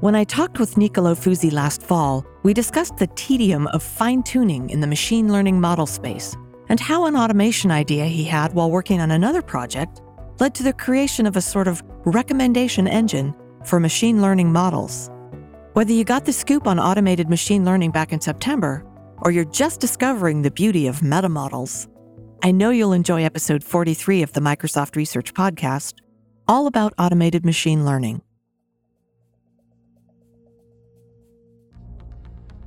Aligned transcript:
When 0.00 0.14
I 0.16 0.24
talked 0.24 0.58
with 0.58 0.76
Nicolo 0.76 1.14
Fusi 1.14 1.52
last 1.52 1.82
fall, 1.82 2.26
we 2.42 2.52
discussed 2.52 2.96
the 2.96 3.06
tedium 3.14 3.68
of 3.68 3.82
fine 3.82 4.22
tuning 4.22 4.68
in 4.70 4.80
the 4.80 4.86
machine 4.86 5.32
learning 5.32 5.60
model 5.60 5.86
space 5.86 6.36
and 6.68 6.80
how 6.80 7.06
an 7.06 7.16
automation 7.16 7.70
idea 7.70 8.04
he 8.04 8.24
had 8.24 8.52
while 8.52 8.70
working 8.70 9.00
on 9.00 9.12
another 9.12 9.40
project 9.40 10.02
led 10.40 10.54
to 10.56 10.62
the 10.62 10.72
creation 10.72 11.26
of 11.26 11.36
a 11.36 11.40
sort 11.40 11.68
of 11.68 11.82
recommendation 12.04 12.88
engine 12.88 13.34
for 13.64 13.78
machine 13.78 14.20
learning 14.20 14.52
models. 14.52 15.10
Whether 15.74 15.92
you 15.92 16.04
got 16.04 16.24
the 16.24 16.32
scoop 16.32 16.66
on 16.66 16.78
automated 16.78 17.30
machine 17.30 17.64
learning 17.64 17.92
back 17.92 18.12
in 18.12 18.20
September, 18.20 18.84
or 19.22 19.30
you're 19.30 19.44
just 19.44 19.80
discovering 19.80 20.42
the 20.42 20.50
beauty 20.50 20.86
of 20.86 21.02
meta 21.02 21.28
models, 21.28 21.88
I 22.42 22.50
know 22.50 22.70
you'll 22.70 22.92
enjoy 22.92 23.22
episode 23.22 23.64
43 23.64 24.22
of 24.22 24.32
the 24.32 24.40
Microsoft 24.40 24.96
Research 24.96 25.32
Podcast, 25.32 25.94
all 26.46 26.66
about 26.66 26.92
automated 26.98 27.44
machine 27.44 27.86
learning. 27.86 28.22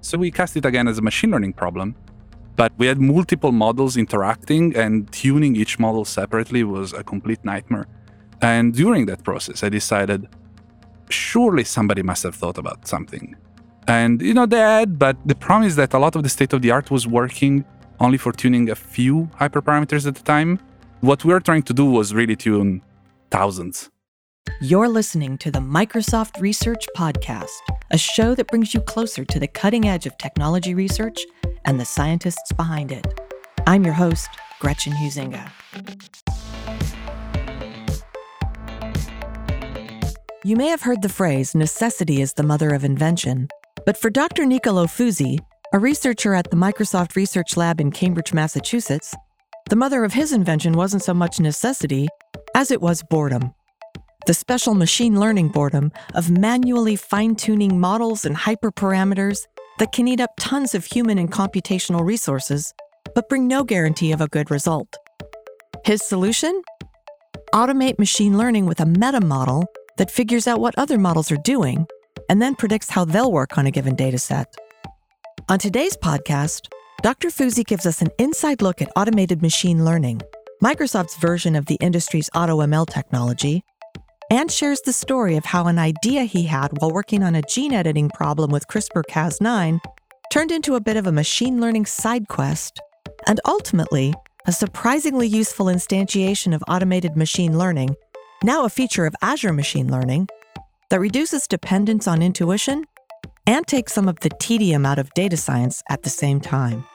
So 0.08 0.18
we 0.18 0.32
cast 0.32 0.56
it 0.56 0.64
again 0.64 0.88
as 0.88 1.00
a 1.00 1.02
machine 1.02 1.32
learning 1.32 1.52
problem, 1.52 1.94
but 2.56 2.72
we 2.78 2.88
had 2.88 2.98
multiple 2.98 3.52
models 3.52 3.98
interacting 3.98 4.74
and 4.74 5.12
tuning 5.12 5.54
each 5.58 5.80
model 5.80 6.06
separately 6.06 6.64
was 6.64 6.94
a 6.94 7.04
complete 7.04 7.44
nightmare. 7.44 7.88
And 8.42 8.74
during 8.74 9.06
that 9.08 9.26
process, 9.26 9.66
I 9.66 9.70
decided 9.70 10.30
surely 11.10 11.66
somebody 11.66 12.04
must 12.04 12.24
have 12.24 12.36
thought 12.36 12.58
about 12.58 12.88
something. 12.88 13.36
And 13.90 14.22
you 14.22 14.34
know, 14.34 14.46
they 14.46 14.60
had, 14.60 14.98
but 14.98 15.18
the 15.26 15.36
problem 15.36 15.68
is 15.68 15.76
that 15.76 15.94
a 15.94 16.00
lot 16.00 16.16
of 16.16 16.24
the 16.24 16.30
state 16.30 16.54
of 16.54 16.62
the 16.62 16.72
art 16.72 16.90
was 16.90 17.06
working 17.06 17.66
only 18.00 18.18
for 18.18 18.32
tuning 18.32 18.70
a 18.70 18.76
few 18.76 19.30
hyperparameters 19.42 20.08
at 20.08 20.18
a 20.18 20.24
time. 20.24 20.58
What 21.02 21.26
we 21.26 21.34
were 21.34 21.42
trying 21.42 21.64
to 21.64 21.74
do 21.74 21.84
was 21.84 22.14
really 22.14 22.38
tune 22.38 22.82
thousands. 23.30 23.90
You're 24.62 24.88
listening 24.88 25.38
to 25.40 25.52
the 25.52 25.60
Microsoft 25.60 26.40
Research 26.40 26.88
Podcast, 26.96 27.60
a 27.92 27.98
show 27.98 28.36
that 28.36 28.48
brings 28.48 28.74
you 28.74 28.82
closer 28.82 29.24
to 29.24 29.40
the 29.40 29.48
cutting 29.48 29.88
edge 29.88 30.06
of 30.06 30.18
technology 30.18 30.74
research 30.74 31.20
and 31.66 31.80
the 31.80 31.86
scientists 31.86 32.52
behind 32.54 32.92
it. 32.92 33.06
I'm 33.66 33.84
your 33.84 33.94
host, 33.94 34.30
Gretchen 34.60 34.94
Huizinga. 34.94 35.50
You 40.44 40.56
may 40.56 40.68
have 40.68 40.82
heard 40.82 41.02
the 41.02 41.10
phrase, 41.10 41.56
necessity 41.56 42.22
is 42.22 42.34
the 42.34 42.44
mother 42.44 42.74
of 42.74 42.84
invention. 42.84 43.50
But 43.86 43.98
for 43.98 44.10
Dr. 44.10 44.46
Nicolo 44.46 44.86
Fusi, 44.86 45.40
a 45.74 45.80
researcher 45.80 46.34
at 46.34 46.50
the 46.50 46.58
Microsoft 46.58 47.16
Research 47.16 47.58
Lab 47.58 47.82
in 47.82 47.92
Cambridge, 47.92 48.34
Massachusetts, 48.34 49.14
the 49.70 49.76
mother 49.76 50.04
of 50.04 50.14
his 50.14 50.32
invention 50.32 50.74
wasn't 50.74 51.04
so 51.04 51.14
much 51.14 51.40
necessity 51.40 52.08
as 52.56 52.72
it 52.72 52.82
was 52.82 53.04
boredom 53.10 53.54
the 54.28 54.34
special 54.34 54.76
machine 54.76 55.18
learning 55.18 55.48
boredom 55.48 55.90
of 56.14 56.30
manually 56.30 56.98
fine 56.98 57.34
tuning 57.34 57.80
models 57.80 58.26
and 58.26 58.36
hyperparameters 58.36 59.40
that 59.80 59.94
can 59.94 60.06
eat 60.06 60.20
up 60.20 60.32
tons 60.38 60.76
of 60.76 60.84
human 60.84 61.18
and 61.18 61.32
computational 61.32 62.06
resources, 62.06 62.74
but 63.16 63.30
bring 63.30 63.48
no 63.48 63.64
guarantee 63.64 64.12
of 64.12 64.20
a 64.20 64.28
good 64.28 64.52
result. 64.52 64.94
His 65.86 66.04
solution? 66.04 66.62
Automate 67.54 67.98
machine 67.98 68.38
learning 68.38 68.66
with 68.66 68.82
a 68.82 68.86
meta 68.86 69.22
model 69.22 69.66
that 69.98 70.12
figures 70.12 70.46
out 70.46 70.60
what 70.60 70.78
other 70.78 70.98
models 70.98 71.32
are 71.32 71.44
doing 71.46 71.88
and 72.30 72.42
then 72.42 72.54
predicts 72.54 72.90
how 72.90 73.06
they'll 73.06 73.32
work 73.32 73.58
on 73.58 73.66
a 73.66 73.72
given 73.72 73.96
dataset. 73.96 74.46
On 75.48 75.58
today's 75.58 75.96
podcast, 75.96 76.68
Dr. 77.02 77.30
Fusi 77.30 77.64
gives 77.64 77.86
us 77.86 78.02
an 78.02 78.10
inside 78.20 78.62
look 78.62 78.82
at 78.82 78.92
automated 78.98 79.42
machine 79.42 79.86
learning, 79.86 80.22
Microsoft's 80.62 81.16
version 81.16 81.56
of 81.56 81.68
the 81.68 81.76
industry's 81.76 82.30
AutoML 82.32 82.90
technology, 82.90 83.64
and 84.30 84.52
shares 84.52 84.82
the 84.82 84.94
story 84.94 85.36
of 85.38 85.46
how 85.46 85.68
an 85.68 85.80
idea 85.80 86.24
he 86.24 86.44
had 86.44 86.70
while 86.80 86.92
working 86.92 87.24
on 87.24 87.36
a 87.36 87.42
gene 87.44 87.74
editing 87.74 88.10
problem 88.10 88.52
with 88.52 88.68
CRISPR 88.68 89.04
Cas9 89.10 89.80
turned 90.32 90.52
into 90.52 90.76
a 90.76 90.82
bit 90.82 90.98
of 90.98 91.08
a 91.08 91.12
machine 91.12 91.62
learning 91.62 91.86
side 91.86 92.28
quest, 92.28 92.80
and 93.26 93.40
ultimately, 93.46 94.14
a 94.46 94.52
surprisingly 94.52 95.28
useful 95.28 95.68
instantiation 95.68 96.54
of 96.54 96.64
automated 96.68 97.16
machine 97.16 97.58
learning, 97.58 97.96
now 98.44 98.66
a 98.66 98.70
feature 98.70 99.06
of 99.06 99.16
Azure 99.22 99.54
Machine 99.54 99.92
Learning, 99.92 100.28
that 100.90 101.00
reduces 101.00 101.48
dependence 101.48 102.08
on 102.08 102.22
intuition 102.22 102.86
and 103.46 103.66
takes 103.68 103.94
some 103.94 104.08
of 104.08 104.20
the 104.20 104.30
tedium 104.40 104.86
out 104.86 105.00
of 105.00 105.14
data 105.14 105.38
science 105.38 105.84
at 105.90 106.04
the 106.04 106.10
same 106.10 106.40
time. 106.40 106.86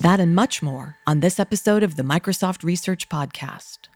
That 0.00 0.18
and 0.18 0.34
much 0.34 0.62
more 0.62 0.96
on 1.06 1.20
this 1.20 1.38
episode 1.38 1.82
of 1.82 1.96
the 1.96 2.02
Microsoft 2.02 2.64
Research 2.64 3.08
Podcast. 3.08 3.91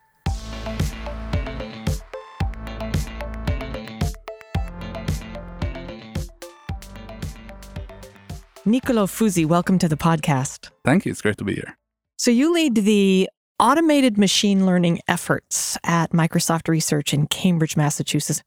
Nicolo 8.68 9.06
Fusi, 9.06 9.46
welcome 9.46 9.78
to 9.78 9.88
the 9.88 9.96
podcast. 9.96 10.70
Thank 10.84 11.06
you. 11.06 11.12
It's 11.12 11.22
great 11.22 11.36
to 11.36 11.44
be 11.44 11.54
here. 11.54 11.78
So, 12.16 12.32
you 12.32 12.52
lead 12.52 12.74
the 12.74 13.30
automated 13.60 14.18
machine 14.18 14.66
learning 14.66 14.98
efforts 15.06 15.78
at 15.84 16.10
Microsoft 16.10 16.66
Research 16.66 17.14
in 17.14 17.28
Cambridge, 17.28 17.76
Massachusetts. 17.76 18.42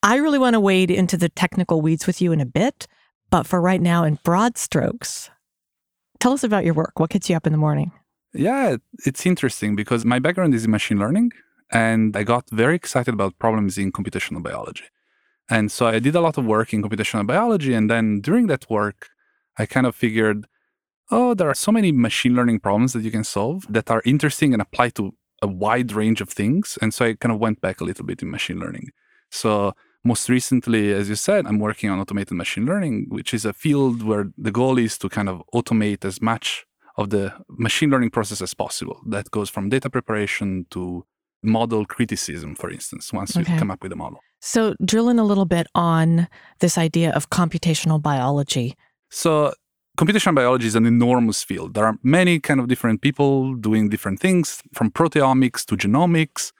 I 0.00 0.18
really 0.18 0.38
want 0.38 0.54
to 0.54 0.60
wade 0.60 0.92
into 0.92 1.16
the 1.16 1.28
technical 1.28 1.82
weeds 1.82 2.06
with 2.06 2.22
you 2.22 2.30
in 2.30 2.40
a 2.40 2.46
bit, 2.46 2.86
but 3.30 3.48
for 3.48 3.60
right 3.60 3.80
now, 3.80 4.04
in 4.04 4.20
broad 4.22 4.56
strokes, 4.58 5.28
tell 6.20 6.32
us 6.32 6.44
about 6.44 6.64
your 6.64 6.74
work. 6.74 7.00
What 7.00 7.10
gets 7.10 7.28
you 7.28 7.34
up 7.34 7.44
in 7.44 7.52
the 7.52 7.58
morning? 7.58 7.90
Yeah, 8.32 8.76
it's 9.04 9.26
interesting 9.26 9.74
because 9.74 10.04
my 10.04 10.20
background 10.20 10.54
is 10.54 10.66
in 10.66 10.70
machine 10.70 11.00
learning, 11.00 11.32
and 11.72 12.16
I 12.16 12.22
got 12.22 12.48
very 12.50 12.76
excited 12.76 13.12
about 13.12 13.40
problems 13.40 13.76
in 13.76 13.90
computational 13.90 14.40
biology. 14.40 14.84
And 15.50 15.72
so 15.72 15.86
I 15.86 15.98
did 15.98 16.14
a 16.14 16.20
lot 16.20 16.38
of 16.38 16.46
work 16.46 16.72
in 16.72 16.80
computational 16.80 17.26
biology. 17.26 17.74
And 17.74 17.90
then 17.90 18.20
during 18.20 18.46
that 18.46 18.70
work, 18.70 19.08
I 19.58 19.66
kind 19.66 19.86
of 19.86 19.94
figured, 19.94 20.46
oh, 21.10 21.34
there 21.34 21.48
are 21.48 21.54
so 21.54 21.72
many 21.72 21.92
machine 21.92 22.34
learning 22.34 22.60
problems 22.60 22.92
that 22.92 23.02
you 23.02 23.10
can 23.10 23.24
solve 23.24 23.66
that 23.68 23.90
are 23.90 24.02
interesting 24.04 24.52
and 24.52 24.62
apply 24.62 24.90
to 24.90 25.14
a 25.42 25.46
wide 25.46 25.92
range 25.92 26.20
of 26.20 26.28
things. 26.28 26.78
And 26.80 26.92
so 26.92 27.06
I 27.06 27.14
kind 27.14 27.32
of 27.32 27.38
went 27.38 27.60
back 27.60 27.80
a 27.80 27.84
little 27.84 28.04
bit 28.04 28.22
in 28.22 28.30
machine 28.30 28.58
learning. 28.58 28.90
So 29.30 29.74
most 30.04 30.28
recently, 30.28 30.92
as 30.92 31.08
you 31.08 31.14
said, 31.14 31.46
I'm 31.46 31.58
working 31.58 31.90
on 31.90 31.98
automated 31.98 32.36
machine 32.36 32.66
learning, 32.66 33.06
which 33.08 33.32
is 33.32 33.44
a 33.44 33.52
field 33.52 34.02
where 34.02 34.30
the 34.36 34.52
goal 34.52 34.78
is 34.78 34.98
to 34.98 35.08
kind 35.08 35.28
of 35.28 35.42
automate 35.54 36.04
as 36.04 36.20
much 36.20 36.66
of 36.96 37.10
the 37.10 37.32
machine 37.48 37.90
learning 37.90 38.10
process 38.10 38.40
as 38.40 38.54
possible. 38.54 39.00
That 39.06 39.30
goes 39.30 39.50
from 39.50 39.68
data 39.68 39.90
preparation 39.90 40.66
to 40.70 41.04
model 41.42 41.84
criticism, 41.84 42.54
for 42.54 42.70
instance, 42.70 43.12
once 43.12 43.36
okay. 43.36 43.52
you 43.52 43.58
come 43.58 43.70
up 43.70 43.82
with 43.82 43.92
a 43.92 43.96
model. 43.96 44.20
So, 44.40 44.74
drill 44.84 45.08
in 45.08 45.18
a 45.18 45.24
little 45.24 45.46
bit 45.46 45.66
on 45.74 46.28
this 46.60 46.76
idea 46.76 47.10
of 47.12 47.30
computational 47.30 48.00
biology. 48.00 48.74
So 49.14 49.54
computational 49.96 50.34
biology 50.34 50.66
is 50.66 50.74
an 50.74 50.86
enormous 50.86 51.44
field. 51.44 51.74
There 51.74 51.86
are 51.86 51.96
many 52.02 52.40
kind 52.40 52.58
of 52.58 52.66
different 52.66 53.00
people 53.00 53.54
doing 53.54 53.88
different 53.88 54.18
things, 54.18 54.60
from 54.72 54.90
proteomics 54.90 55.64
to 55.66 55.76
genomics. 55.76 56.50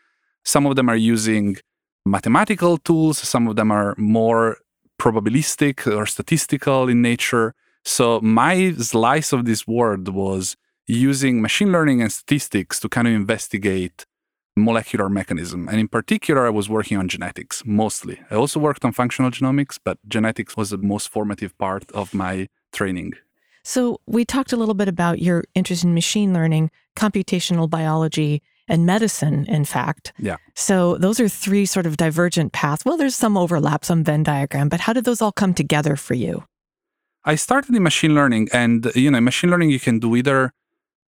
Some 0.44 0.64
of 0.64 0.76
them 0.76 0.88
are 0.88 0.96
using 1.14 1.56
mathematical 2.06 2.78
tools, 2.78 3.18
some 3.18 3.48
of 3.48 3.56
them 3.56 3.72
are 3.72 3.96
more 3.98 4.58
probabilistic 5.00 5.84
or 5.84 6.06
statistical 6.06 6.88
in 6.88 7.02
nature. 7.02 7.56
So 7.84 8.20
my 8.20 8.72
slice 8.74 9.32
of 9.32 9.46
this 9.46 9.66
world 9.66 10.08
was 10.08 10.56
using 10.86 11.42
machine 11.42 11.72
learning 11.72 12.02
and 12.02 12.12
statistics 12.12 12.78
to 12.80 12.88
kind 12.88 13.08
of 13.08 13.14
investigate 13.14 14.06
molecular 14.56 15.08
mechanism. 15.08 15.68
And 15.68 15.78
in 15.80 15.88
particular, 15.88 16.46
I 16.46 16.50
was 16.50 16.68
working 16.68 16.96
on 16.96 17.08
genetics 17.08 17.62
mostly. 17.64 18.20
I 18.30 18.34
also 18.34 18.60
worked 18.60 18.84
on 18.84 18.92
functional 18.92 19.30
genomics, 19.30 19.78
but 19.82 19.98
genetics 20.08 20.56
was 20.56 20.70
the 20.70 20.78
most 20.78 21.08
formative 21.08 21.56
part 21.58 21.90
of 21.92 22.14
my 22.14 22.48
training. 22.72 23.14
So, 23.66 23.98
we 24.06 24.26
talked 24.26 24.52
a 24.52 24.58
little 24.58 24.74
bit 24.74 24.88
about 24.88 25.20
your 25.20 25.44
interest 25.54 25.84
in 25.84 25.94
machine 25.94 26.34
learning, 26.34 26.70
computational 26.96 27.68
biology, 27.68 28.42
and 28.68 28.84
medicine, 28.84 29.46
in 29.46 29.64
fact. 29.64 30.12
Yeah. 30.18 30.36
So, 30.54 30.98
those 30.98 31.18
are 31.18 31.30
three 31.30 31.64
sort 31.64 31.86
of 31.86 31.96
divergent 31.96 32.52
paths. 32.52 32.84
Well, 32.84 32.98
there's 32.98 33.16
some 33.16 33.38
overlap, 33.38 33.82
some 33.84 34.04
Venn 34.04 34.22
diagram, 34.22 34.68
but 34.68 34.80
how 34.80 34.92
did 34.92 35.04
those 35.06 35.22
all 35.22 35.32
come 35.32 35.54
together 35.54 35.96
for 35.96 36.12
you? 36.12 36.44
I 37.24 37.36
started 37.36 37.74
in 37.74 37.82
machine 37.82 38.14
learning, 38.14 38.48
and 38.52 38.90
you 38.94 39.10
know, 39.10 39.16
in 39.16 39.24
machine 39.24 39.50
learning 39.50 39.70
you 39.70 39.80
can 39.80 39.98
do 39.98 40.14
either 40.14 40.52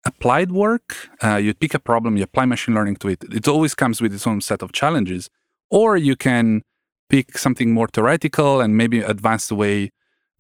applied 0.05 0.53
work, 0.53 1.09
uh, 1.23 1.37
you 1.37 1.55
pick 1.55 1.75
a 1.75 1.79
problem, 1.79 2.17
you 2.17 2.25
apply 2.25 2.45
machine 2.45 2.75
learning 2.75 2.97
to 2.97 3.09
it. 3.09 3.25
It 3.33 3.49
always 3.49 3.75
comes 3.75 4.01
with 4.01 4.13
its 4.13 4.27
own 4.27 4.41
set 4.41 4.63
of 4.63 4.73
challenges. 4.73 5.31
Or 5.71 5.97
you 5.97 6.17
can 6.17 6.63
pick 7.09 7.39
something 7.39 7.73
more 7.73 7.89
theoretical 7.89 8.61
and 8.61 8.77
maybe 8.77 9.01
advance 9.01 9.49
the 9.49 9.55
way 9.55 9.91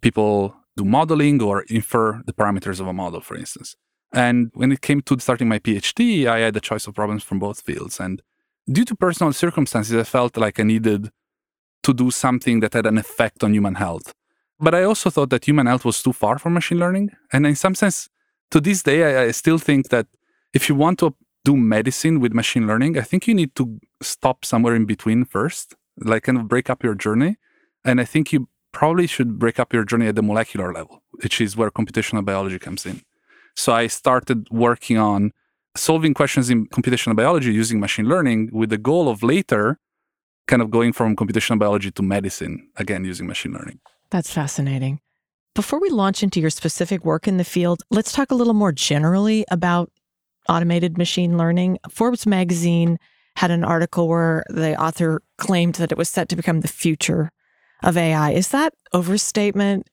people 0.00 0.54
do 0.76 0.84
modeling 0.84 1.42
or 1.42 1.62
infer 1.62 2.22
the 2.26 2.32
parameters 2.32 2.80
of 2.80 2.86
a 2.86 2.92
model, 2.92 3.20
for 3.20 3.36
instance. 3.36 3.76
And 4.12 4.50
when 4.54 4.70
it 4.70 4.80
came 4.80 5.00
to 5.02 5.18
starting 5.18 5.48
my 5.48 5.58
PhD, 5.58 6.26
I 6.26 6.38
had 6.38 6.56
a 6.56 6.60
choice 6.60 6.86
of 6.86 6.94
problems 6.94 7.24
from 7.24 7.38
both 7.38 7.60
fields. 7.60 7.98
And 7.98 8.22
due 8.70 8.84
to 8.84 8.94
personal 8.94 9.32
circumstances, 9.32 9.96
I 9.96 10.04
felt 10.04 10.36
like 10.36 10.60
I 10.60 10.62
needed 10.62 11.10
to 11.82 11.92
do 11.92 12.10
something 12.10 12.60
that 12.60 12.74
had 12.74 12.86
an 12.86 12.98
effect 12.98 13.42
on 13.42 13.54
human 13.54 13.74
health. 13.74 14.14
But 14.60 14.74
I 14.74 14.84
also 14.84 15.10
thought 15.10 15.30
that 15.30 15.44
human 15.46 15.66
health 15.66 15.84
was 15.84 16.02
too 16.02 16.12
far 16.12 16.38
from 16.38 16.54
machine 16.54 16.78
learning. 16.78 17.10
And 17.32 17.46
in 17.46 17.56
some 17.56 17.74
sense, 17.74 18.08
to 18.54 18.60
this 18.60 18.84
day, 18.84 19.00
I, 19.02 19.24
I 19.24 19.30
still 19.32 19.58
think 19.58 19.88
that 19.88 20.06
if 20.52 20.68
you 20.68 20.76
want 20.76 21.00
to 21.00 21.14
do 21.44 21.56
medicine 21.56 22.20
with 22.20 22.32
machine 22.32 22.68
learning, 22.68 22.96
I 22.96 23.02
think 23.02 23.26
you 23.26 23.34
need 23.34 23.52
to 23.56 23.80
stop 24.00 24.44
somewhere 24.44 24.76
in 24.76 24.84
between 24.86 25.24
first 25.24 25.74
like 25.98 26.22
kind 26.24 26.38
of 26.38 26.46
break 26.46 26.70
up 26.70 26.84
your 26.84 26.94
journey. 26.94 27.36
And 27.84 28.00
I 28.00 28.04
think 28.04 28.32
you 28.32 28.48
probably 28.72 29.08
should 29.08 29.38
break 29.40 29.58
up 29.58 29.72
your 29.72 29.84
journey 29.84 30.06
at 30.06 30.14
the 30.14 30.22
molecular 30.22 30.72
level, 30.72 31.02
which 31.22 31.40
is 31.40 31.56
where 31.56 31.70
computational 31.70 32.24
biology 32.24 32.60
comes 32.60 32.86
in. 32.86 33.02
So 33.56 33.72
I 33.72 33.88
started 33.88 34.46
working 34.50 34.98
on 34.98 35.32
solving 35.76 36.14
questions 36.14 36.48
in 36.48 36.66
computational 36.68 37.16
biology 37.16 37.52
using 37.52 37.80
machine 37.80 38.08
learning 38.08 38.50
with 38.52 38.70
the 38.70 38.78
goal 38.78 39.08
of 39.08 39.22
later 39.24 39.78
kind 40.46 40.62
of 40.62 40.70
going 40.70 40.92
from 40.92 41.16
computational 41.16 41.58
biology 41.58 41.90
to 41.90 42.02
medicine, 42.02 42.68
again, 42.76 43.04
using 43.04 43.26
machine 43.26 43.52
learning. 43.52 43.80
That's 44.10 44.32
fascinating. 44.32 45.00
Before 45.54 45.78
we 45.78 45.88
launch 45.88 46.24
into 46.24 46.40
your 46.40 46.50
specific 46.50 47.04
work 47.04 47.28
in 47.28 47.36
the 47.36 47.44
field, 47.44 47.84
let's 47.88 48.10
talk 48.10 48.32
a 48.32 48.34
little 48.34 48.54
more 48.54 48.72
generally 48.72 49.44
about 49.52 49.88
automated 50.48 50.98
machine 50.98 51.38
learning. 51.38 51.78
Forbes 51.88 52.26
magazine 52.26 52.98
had 53.36 53.52
an 53.52 53.62
article 53.62 54.08
where 54.08 54.42
the 54.48 54.76
author 54.80 55.22
claimed 55.38 55.76
that 55.76 55.92
it 55.92 55.98
was 55.98 56.08
set 56.08 56.28
to 56.30 56.36
become 56.36 56.60
the 56.60 56.68
future 56.68 57.30
of 57.84 57.96
AI. 57.96 58.32
Is 58.32 58.48
that 58.48 58.74
overstatement? 58.92 59.86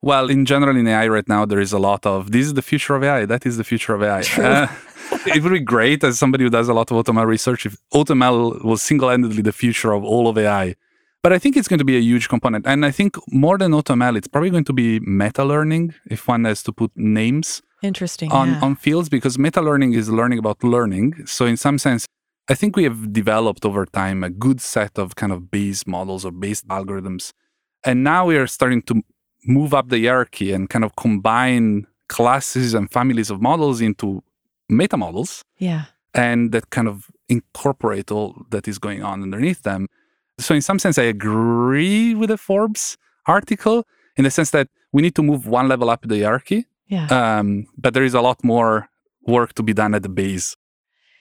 Well, 0.00 0.30
in 0.30 0.46
general, 0.46 0.76
in 0.76 0.86
AI 0.86 1.08
right 1.08 1.28
now, 1.28 1.44
there 1.44 1.60
is 1.60 1.72
a 1.72 1.80
lot 1.80 2.06
of 2.06 2.30
this 2.30 2.46
is 2.46 2.54
the 2.54 2.62
future 2.62 2.94
of 2.94 3.02
AI, 3.02 3.26
that 3.26 3.44
is 3.44 3.56
the 3.56 3.64
future 3.64 3.94
of 3.94 4.04
AI. 4.04 4.20
Uh, 4.38 4.68
it 5.26 5.42
would 5.42 5.52
be 5.52 5.58
great 5.58 6.04
as 6.04 6.20
somebody 6.20 6.44
who 6.44 6.50
does 6.50 6.68
a 6.68 6.72
lot 6.72 6.88
of 6.88 7.04
AutoML 7.04 7.26
research 7.26 7.66
if 7.66 7.76
AutoML 7.92 8.64
was 8.64 8.80
single 8.80 9.08
handedly 9.08 9.42
the 9.42 9.52
future 9.52 9.92
of 9.92 10.04
all 10.04 10.28
of 10.28 10.38
AI. 10.38 10.76
But 11.22 11.32
I 11.32 11.38
think 11.38 11.56
it's 11.56 11.68
going 11.68 11.78
to 11.78 11.84
be 11.84 11.96
a 11.96 12.00
huge 12.00 12.28
component. 12.28 12.66
And 12.66 12.84
I 12.86 12.90
think 12.90 13.16
more 13.30 13.58
than 13.58 13.72
AutoML, 13.72 14.16
it's 14.16 14.28
probably 14.28 14.50
going 14.50 14.64
to 14.64 14.72
be 14.72 15.00
meta 15.00 15.44
learning, 15.44 15.94
if 16.06 16.26
one 16.26 16.44
has 16.44 16.62
to 16.62 16.72
put 16.72 16.90
names 16.96 17.60
Interesting. 17.82 18.32
on, 18.32 18.52
yeah. 18.52 18.60
on 18.62 18.76
fields, 18.76 19.08
because 19.08 19.38
meta 19.38 19.60
learning 19.60 19.92
is 19.92 20.08
learning 20.08 20.38
about 20.38 20.64
learning. 20.64 21.26
So, 21.26 21.44
in 21.44 21.58
some 21.58 21.78
sense, 21.78 22.06
I 22.48 22.54
think 22.54 22.74
we 22.74 22.84
have 22.84 23.12
developed 23.12 23.64
over 23.66 23.84
time 23.84 24.24
a 24.24 24.30
good 24.30 24.60
set 24.60 24.98
of 24.98 25.14
kind 25.14 25.30
of 25.30 25.50
base 25.50 25.86
models 25.86 26.24
or 26.24 26.32
base 26.32 26.62
algorithms. 26.62 27.32
And 27.84 28.02
now 28.02 28.26
we 28.26 28.36
are 28.36 28.46
starting 28.46 28.82
to 28.82 29.02
move 29.44 29.72
up 29.74 29.88
the 29.88 30.02
hierarchy 30.02 30.52
and 30.52 30.68
kind 30.68 30.84
of 30.84 30.96
combine 30.96 31.86
classes 32.08 32.74
and 32.74 32.90
families 32.90 33.30
of 33.30 33.40
models 33.40 33.80
into 33.80 34.22
meta 34.68 34.96
models 34.96 35.44
yeah. 35.58 35.84
and 36.14 36.52
that 36.52 36.70
kind 36.70 36.88
of 36.88 37.10
incorporate 37.28 38.10
all 38.10 38.44
that 38.50 38.66
is 38.66 38.78
going 38.78 39.02
on 39.02 39.22
underneath 39.22 39.62
them. 39.62 39.86
So, 40.40 40.54
in 40.54 40.62
some 40.62 40.78
sense, 40.78 40.98
I 40.98 41.04
agree 41.04 42.14
with 42.14 42.28
the 42.30 42.38
Forbes 42.38 42.96
article 43.26 43.84
in 44.16 44.24
the 44.24 44.30
sense 44.30 44.50
that 44.50 44.68
we 44.92 45.02
need 45.02 45.14
to 45.14 45.22
move 45.22 45.46
one 45.46 45.68
level 45.68 45.88
up 45.90 46.02
the 46.02 46.20
hierarchy, 46.20 46.66
Yeah. 46.88 47.06
um, 47.06 47.66
but 47.78 47.94
there 47.94 48.04
is 48.04 48.14
a 48.14 48.20
lot 48.20 48.42
more 48.42 48.88
work 49.26 49.52
to 49.54 49.62
be 49.62 49.72
done 49.72 49.94
at 49.94 50.02
the 50.02 50.08
base. 50.08 50.56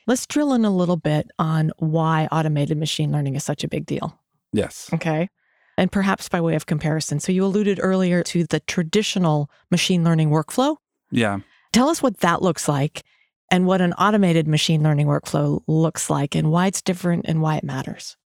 Let's 0.08 0.26
drill 0.26 0.54
in 0.54 0.66
a 0.66 0.72
little 0.72 0.98
bit 0.98 1.30
on 1.38 1.72
why 1.78 2.28
automated 2.32 2.78
machine 2.78 3.12
learning 3.12 3.36
is 3.36 3.44
such 3.44 3.64
a 3.64 3.68
big 3.68 3.86
deal. 3.86 4.18
Yes. 4.54 4.90
Okay. 4.94 5.30
And 5.78 5.92
perhaps 5.92 6.28
by 6.28 6.42
way 6.42 6.56
of 6.56 6.66
comparison. 6.66 7.20
So 7.20 7.32
you 7.32 7.46
alluded 7.46 7.80
earlier 7.82 8.24
to 8.24 8.44
the 8.46 8.60
traditional 8.62 9.50
machine 9.70 10.04
learning 10.04 10.30
workflow. 10.32 10.78
Yeah. 11.12 11.40
Tell 11.72 11.90
us 11.90 12.02
what 12.02 12.20
that 12.22 12.42
looks 12.42 12.68
like 12.68 13.04
and 13.52 13.68
what 13.68 13.82
an 13.82 13.94
automated 13.94 14.48
machine 14.48 14.82
learning 14.82 15.06
workflow 15.08 15.62
looks 15.68 16.10
like 16.10 16.34
and 16.36 16.50
why 16.52 16.68
it's 16.68 16.82
different 16.82 17.26
and 17.28 17.42
why 17.42 17.58
it 17.58 17.64
matters. 17.64 18.18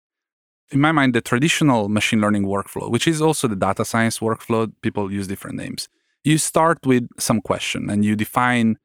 In 0.72 0.80
my 0.80 0.90
mind, 0.90 1.12
the 1.12 1.20
traditional 1.20 1.90
machine 1.90 2.22
learning 2.22 2.44
workflow, 2.44 2.90
which 2.90 3.06
is 3.06 3.20
also 3.20 3.46
the 3.46 3.54
data 3.54 3.84
science 3.84 4.20
workflow, 4.20 4.72
people 4.80 5.12
use 5.12 5.26
different 5.26 5.58
names. 5.58 5.86
You 6.24 6.38
start 6.38 6.78
with 6.86 7.08
some 7.18 7.42
question 7.42 7.90
and 7.90 8.06
you 8.06 8.16
define 8.16 8.78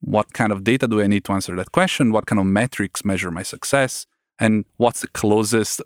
what 0.00 0.32
kind 0.32 0.52
of 0.52 0.62
data 0.62 0.86
do 0.86 1.02
I 1.02 1.08
need 1.08 1.24
to 1.24 1.32
answer 1.32 1.56
that 1.56 1.72
question? 1.72 2.12
What 2.12 2.26
kind 2.26 2.38
of 2.38 2.46
metrics 2.46 3.04
measure 3.04 3.32
my 3.32 3.42
success? 3.42 4.06
And 4.38 4.64
what's 4.76 5.00
the 5.00 5.08
closest 5.08 5.82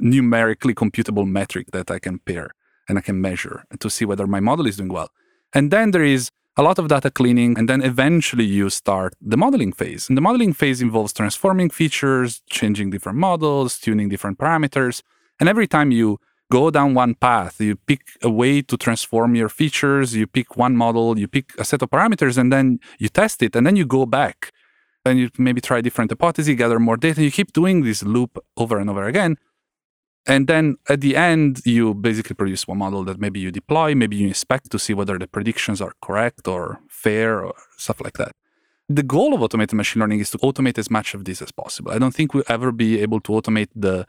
numerically 0.00 0.74
computable 0.74 1.28
metric 1.28 1.68
that 1.72 1.92
I 1.92 2.00
can 2.00 2.18
pair 2.18 2.50
and 2.88 2.98
I 2.98 3.00
can 3.00 3.20
measure 3.20 3.64
to 3.78 3.88
see 3.88 4.04
whether 4.04 4.26
my 4.26 4.40
model 4.40 4.66
is 4.66 4.78
doing 4.78 4.88
well? 4.88 5.10
And 5.52 5.70
then 5.70 5.92
there 5.92 6.04
is 6.04 6.30
a 6.58 6.62
lot 6.62 6.78
of 6.80 6.88
data 6.88 7.08
cleaning, 7.08 7.56
and 7.56 7.68
then 7.68 7.80
eventually 7.80 8.44
you 8.44 8.68
start 8.68 9.14
the 9.20 9.36
modeling 9.36 9.72
phase. 9.72 10.08
And 10.08 10.18
the 10.18 10.20
modeling 10.20 10.52
phase 10.52 10.82
involves 10.82 11.12
transforming 11.12 11.70
features, 11.70 12.42
changing 12.50 12.90
different 12.90 13.16
models, 13.16 13.78
tuning 13.78 14.08
different 14.08 14.38
parameters. 14.38 15.02
And 15.38 15.48
every 15.48 15.68
time 15.68 15.92
you 15.92 16.18
go 16.50 16.72
down 16.72 16.94
one 16.94 17.14
path, 17.14 17.60
you 17.60 17.76
pick 17.76 18.00
a 18.22 18.30
way 18.30 18.60
to 18.62 18.76
transform 18.76 19.36
your 19.36 19.48
features, 19.48 20.16
you 20.16 20.26
pick 20.26 20.56
one 20.56 20.76
model, 20.76 21.16
you 21.16 21.28
pick 21.28 21.52
a 21.58 21.64
set 21.64 21.80
of 21.80 21.90
parameters, 21.90 22.36
and 22.36 22.52
then 22.52 22.80
you 22.98 23.08
test 23.08 23.40
it, 23.40 23.54
and 23.54 23.64
then 23.64 23.76
you 23.76 23.86
go 23.86 24.04
back. 24.04 24.50
Then 25.04 25.16
you 25.16 25.30
maybe 25.38 25.60
try 25.60 25.80
different 25.80 26.10
hypotheses, 26.10 26.56
gather 26.56 26.80
more 26.80 26.96
data. 26.96 27.20
and 27.20 27.24
You 27.24 27.30
keep 27.30 27.52
doing 27.52 27.84
this 27.84 28.02
loop 28.02 28.36
over 28.56 28.78
and 28.78 28.90
over 28.90 29.04
again. 29.06 29.36
And 30.28 30.46
then 30.46 30.76
at 30.90 31.00
the 31.00 31.16
end, 31.16 31.62
you 31.64 31.94
basically 31.94 32.34
produce 32.34 32.68
one 32.68 32.78
model 32.78 33.02
that 33.04 33.18
maybe 33.18 33.40
you 33.40 33.50
deploy, 33.50 33.94
maybe 33.94 34.16
you 34.16 34.28
inspect 34.28 34.70
to 34.70 34.78
see 34.78 34.92
whether 34.92 35.18
the 35.18 35.26
predictions 35.26 35.80
are 35.80 35.92
correct 36.02 36.46
or 36.46 36.80
fair 36.90 37.42
or 37.42 37.54
stuff 37.78 38.02
like 38.02 38.18
that. 38.18 38.32
The 38.90 39.02
goal 39.02 39.32
of 39.34 39.42
automated 39.42 39.74
machine 39.74 40.00
learning 40.00 40.20
is 40.20 40.30
to 40.32 40.38
automate 40.38 40.78
as 40.78 40.90
much 40.90 41.14
of 41.14 41.24
this 41.24 41.40
as 41.40 41.50
possible. 41.50 41.92
I 41.92 41.98
don't 41.98 42.14
think 42.14 42.34
we'll 42.34 42.44
ever 42.48 42.72
be 42.72 43.00
able 43.00 43.20
to 43.20 43.32
automate 43.32 43.68
the 43.74 44.06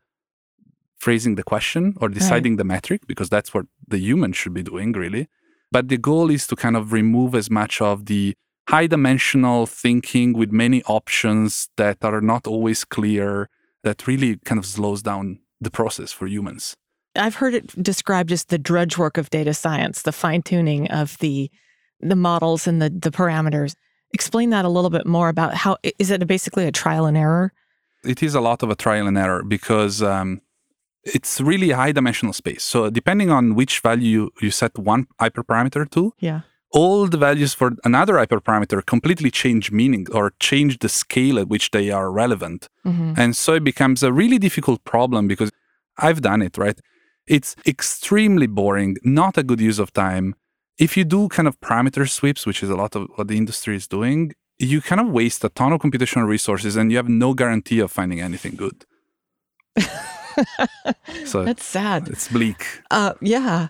phrasing 0.98 1.36
the 1.36 1.44
question 1.44 1.96
or 2.02 2.10
deciding 2.10 2.58
the 2.58 2.66
metric 2.66 3.08
because 3.08 3.30
that's 3.30 3.54
what 3.54 3.66
the 3.88 3.98
human 3.98 4.34
should 4.34 4.54
be 4.54 4.64
doing, 4.64 4.92
really. 4.92 5.30
But 5.72 5.88
the 5.88 5.98
goal 5.98 6.30
is 6.30 6.48
to 6.48 6.56
kind 6.58 6.76
of 6.76 6.92
remove 6.92 7.34
as 7.34 7.50
much 7.50 7.82
of 7.82 8.08
the 8.08 8.36
high 8.68 8.88
dimensional 8.88 9.66
thinking 9.66 10.34
with 10.34 10.52
many 10.52 10.84
options 10.84 11.70
that 11.78 12.04
are 12.04 12.20
not 12.20 12.46
always 12.46 12.84
clear, 12.84 13.50
that 13.84 14.06
really 14.06 14.38
kind 14.44 14.60
of 14.60 14.66
slows 14.66 15.02
down 15.02 15.40
the 15.62 15.72
process 15.72 16.12
for 16.12 16.28
humans. 16.28 16.76
I've 17.16 17.36
heard 17.36 17.54
it 17.54 17.84
described 17.84 18.32
as 18.32 18.46
the 18.46 18.58
drudge 18.58 18.98
work 18.98 19.18
of 19.18 19.30
data 19.30 19.54
science, 19.54 20.04
the 20.04 20.12
fine 20.12 20.42
tuning 20.42 20.90
of 20.92 21.18
the 21.20 21.50
the 22.00 22.16
models 22.16 22.68
and 22.68 22.82
the 22.82 22.90
the 22.90 23.12
parameters. 23.12 23.76
Explain 24.14 24.50
that 24.52 24.66
a 24.66 24.70
little 24.70 24.90
bit 24.90 25.06
more 25.06 25.30
about 25.30 25.54
how 25.54 25.78
is 25.98 26.12
it 26.12 26.26
basically 26.28 26.66
a 26.66 26.72
trial 26.72 27.06
and 27.06 27.18
error? 27.18 27.52
It 28.04 28.24
is 28.24 28.36
a 28.36 28.42
lot 28.42 28.64
of 28.64 28.70
a 28.70 28.76
trial 28.76 29.08
and 29.08 29.18
error 29.18 29.44
because 29.44 30.02
um, 30.02 30.42
it's 31.04 31.42
really 31.42 31.72
a 31.72 31.76
high 31.76 31.92
dimensional 31.92 32.34
space. 32.34 32.64
So 32.64 32.90
depending 32.90 33.30
on 33.30 33.56
which 33.56 33.82
value 33.82 34.30
you 34.42 34.52
set 34.52 34.78
one 34.78 35.08
hyperparameter 35.20 35.90
to, 35.92 36.14
Yeah. 36.20 36.42
All 36.72 37.08
the 37.08 37.18
values 37.18 37.54
for 37.54 37.72
another 37.84 38.14
hyperparameter 38.16 38.86
completely 38.86 39.32
change 39.32 39.72
meaning 39.72 40.06
or 40.12 40.34
change 40.40 40.80
the 40.80 40.90
scale 40.90 41.40
at 41.40 41.48
which 41.48 41.72
they 41.72 41.90
are 41.92 42.12
relevant. 42.12 42.68
hmm 42.84 43.14
And 43.18 43.36
so 43.36 43.54
it 43.56 43.64
becomes 43.64 44.04
a 44.04 44.12
really 44.14 44.38
difficult 44.38 44.84
problem 44.84 45.28
because 45.28 45.52
I've 45.98 46.22
done 46.22 46.42
it, 46.42 46.58
right? 46.58 46.80
It's 47.28 47.56
extremely 47.66 48.48
boring, 48.48 48.98
not 49.04 49.38
a 49.38 49.44
good 49.44 49.62
use 49.62 49.80
of 49.80 49.92
time. 49.94 50.36
If 50.78 50.96
you 50.98 51.04
do 51.04 51.28
kind 51.28 51.48
of 51.48 51.60
parameter 51.60 52.08
sweeps, 52.10 52.46
which 52.46 52.64
is 52.64 52.70
a 52.70 52.76
lot 52.76 52.96
of 52.96 53.08
what 53.16 53.28
the 53.28 53.38
industry 53.38 53.76
is 53.76 53.88
doing, 53.88 54.34
you 54.58 54.82
kind 54.82 55.02
of 55.02 55.08
waste 55.10 55.44
a 55.44 55.50
ton 55.50 55.74
of 55.74 55.80
computational 55.82 56.28
resources 56.28 56.76
and 56.76 56.92
you 56.92 56.98
have 56.98 57.10
no 57.10 57.34
guarantee 57.34 57.80
of 57.80 57.92
finding 57.92 58.22
anything 58.22 58.56
good. 58.56 58.86
So 61.26 61.44
That's 61.44 61.66
sad. 61.66 62.08
it's 62.08 62.28
bleak. 62.30 62.66
Uh, 62.92 63.14
yeah. 63.22 63.68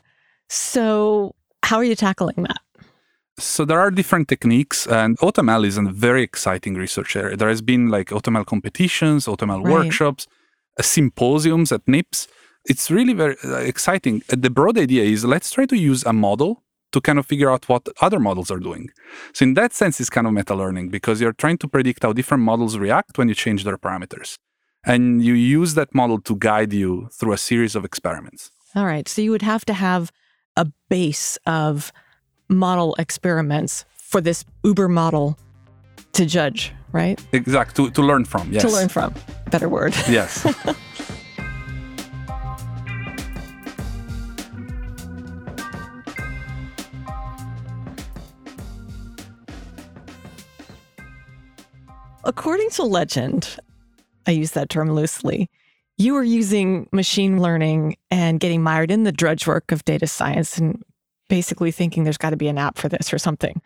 So 0.50 1.34
how 1.64 1.78
are 1.78 1.84
you 1.84 1.96
tackling 1.96 2.44
that? 2.44 2.60
So 3.40 3.66
there 3.66 3.80
are 3.80 3.92
different 3.92 4.28
techniques, 4.28 4.86
and 4.88 5.18
AutoML 5.20 5.66
is 5.66 5.78
a 5.78 5.82
very 5.84 6.24
exciting 6.24 6.76
research 6.76 7.16
area. 7.16 7.36
There 7.38 7.50
has 7.50 7.62
been 7.62 7.88
like 7.90 8.10
AutoML 8.10 8.46
competitions, 8.46 9.26
AutoML 9.26 9.64
Right. 9.64 9.74
workshops, 9.74 10.28
uh, 10.78 10.84
symposiums 10.84 11.72
at 11.72 11.82
NIPS. 11.88 12.28
It's 12.66 12.92
really 12.92 13.14
very 13.14 13.36
uh, 13.44 13.58
exciting. 13.58 14.22
Uh, 14.32 14.36
The 14.38 14.50
broad 14.50 14.78
idea 14.78 15.04
is 15.04 15.24
let's 15.26 15.50
try 15.52 15.66
to 15.66 15.78
use 15.78 16.04
a 16.06 16.14
model 16.14 16.64
to 16.92 17.00
kind 17.02 17.20
of 17.20 17.26
figure 17.26 17.50
out 17.52 17.70
what 17.70 17.88
other 18.02 18.20
models 18.20 18.50
are 18.52 18.60
doing. 18.60 18.90
So 19.34 19.44
in 19.44 19.54
that 19.54 19.74
sense, 19.74 20.00
it's 20.02 20.10
kind 20.10 20.26
of 20.28 20.34
meta 20.34 20.56
learning 20.56 20.90
because 20.90 21.22
you're 21.22 21.34
trying 21.44 21.60
to 21.60 21.68
predict 21.68 22.04
how 22.04 22.14
different 22.14 22.44
models 22.44 22.78
react 22.78 23.18
when 23.18 23.28
you 23.30 23.36
change 23.36 23.64
their 23.64 23.78
parameters, 23.78 24.38
and 24.84 25.24
you 25.24 25.34
use 25.34 25.76
that 25.76 25.94
model 25.94 26.20
to 26.22 26.36
guide 26.36 26.74
you 26.74 27.08
through 27.18 27.34
a 27.34 27.38
series 27.38 27.76
of 27.76 27.86
experiments. 27.86 28.50
All 28.76 28.86
right. 28.86 29.08
So 29.08 29.22
you 29.22 29.32
would 29.32 29.44
have 29.54 29.64
to 29.66 29.74
have 29.74 30.12
a 30.58 30.66
base 30.90 31.38
of 31.46 31.92
model 32.50 32.96
experiments 32.98 33.86
for 33.96 34.20
this 34.20 34.44
Uber 34.64 34.90
model 34.90 35.38
to 36.14 36.26
judge, 36.26 36.74
right? 36.92 37.24
Exact 37.32 37.76
to, 37.76 37.90
to 37.92 38.02
learn 38.02 38.26
from. 38.26 38.52
Yes. 38.52 38.64
To 38.64 38.70
learn 38.70 38.90
from. 38.90 39.14
Better 39.52 39.70
word. 39.70 39.96
Yes. 40.10 40.46
According 52.26 52.70
to 52.72 52.84
legend, 52.84 53.58
I 54.28 54.32
use 54.32 54.52
that 54.52 54.70
term 54.70 54.92
loosely, 54.92 55.50
you 55.98 56.14
were 56.14 56.24
using 56.24 56.88
machine 56.92 57.42
learning 57.42 57.98
and 58.12 58.40
getting 58.40 58.62
mired 58.62 58.92
in 58.92 59.04
the 59.04 59.12
drudge 59.12 59.48
work 59.48 59.72
of 59.72 59.84
data 59.84 60.08
science 60.08 60.58
and 60.58 60.84
basically 61.30 61.72
thinking 61.72 62.04
there's 62.04 62.18
got 62.18 62.32
to 62.32 62.38
be 62.38 62.50
an 62.50 62.58
app 62.58 62.78
for 62.78 62.90
this 62.90 63.14
or 63.14 63.18
something. 63.18 63.62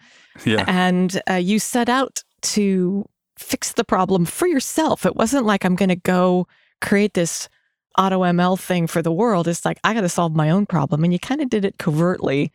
yeah. 0.46 0.65
And 0.67 1.22
uh, 1.29 1.36
you 1.36 1.58
set 1.58 1.89
out 1.89 2.24
to 2.41 3.05
fix 3.38 3.74
the 3.74 3.84
problem 3.84 4.25
for 4.25 4.48
yourself. 4.48 5.05
It 5.05 5.15
wasn't 5.15 5.46
like 5.46 5.65
I'm 5.65 5.75
going 5.75 5.89
to 5.89 5.96
go 5.96 6.48
create 6.82 7.13
this 7.15 7.50
auto 7.98 8.22
ML 8.22 8.60
thing 8.60 8.88
for 8.88 9.01
the 9.01 9.12
world. 9.12 9.48
It's 9.48 9.65
like, 9.65 9.79
I 9.84 9.93
got 9.93 10.01
to 10.01 10.10
solve 10.10 10.36
my 10.36 10.50
own 10.50 10.65
problem. 10.65 11.03
And 11.03 11.13
you 11.13 11.20
kind 11.20 11.41
of 11.41 11.50
did 11.50 11.65
it 11.65 11.77
covertly. 11.77 12.51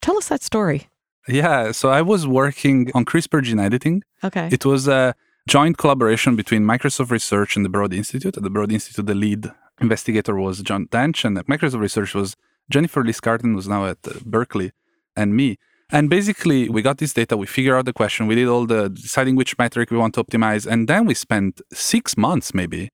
Tell 0.00 0.16
us 0.16 0.28
that 0.28 0.42
story. 0.42 0.88
Yeah. 1.28 1.72
So 1.72 1.90
I 1.90 2.02
was 2.02 2.26
working 2.26 2.90
on 2.94 3.04
CRISPR 3.04 3.42
gene 3.42 3.60
editing. 3.60 4.02
Okay. 4.24 4.48
It 4.50 4.64
was 4.64 4.88
a 4.88 5.14
joint 5.48 5.78
collaboration 5.78 6.36
between 6.36 6.62
Microsoft 6.62 7.10
Research 7.10 7.56
and 7.56 7.64
the 7.64 7.68
Broad 7.68 7.92
Institute. 7.92 8.36
At 8.36 8.42
the 8.42 8.50
Broad 8.50 8.72
Institute, 8.72 9.06
the 9.06 9.14
lead 9.14 9.50
investigator 9.80 10.36
was 10.36 10.60
John 10.62 10.86
Doench, 10.86 11.24
and 11.24 11.36
Microsoft 11.46 11.80
Research 11.80 12.14
was 12.14 12.36
Jennifer 12.70 13.02
Listgarten, 13.02 13.54
who's 13.54 13.68
now 13.68 13.86
at 13.86 13.98
uh, 14.06 14.12
Berkeley, 14.24 14.72
and 15.16 15.34
me. 15.34 15.58
And 15.92 16.08
basically, 16.08 16.68
we 16.68 16.82
got 16.82 16.98
this 16.98 17.12
data, 17.12 17.36
we 17.36 17.46
figured 17.46 17.76
out 17.76 17.84
the 17.84 17.92
question, 17.92 18.28
we 18.28 18.36
did 18.36 18.46
all 18.46 18.64
the 18.64 18.88
deciding 18.88 19.34
which 19.34 19.58
metric 19.58 19.90
we 19.90 19.96
want 19.96 20.14
to 20.14 20.24
optimize, 20.24 20.64
and 20.64 20.88
then 20.88 21.04
we 21.04 21.14
spent 21.14 21.60
six 21.72 22.16
months 22.16 22.54
maybe 22.54 22.90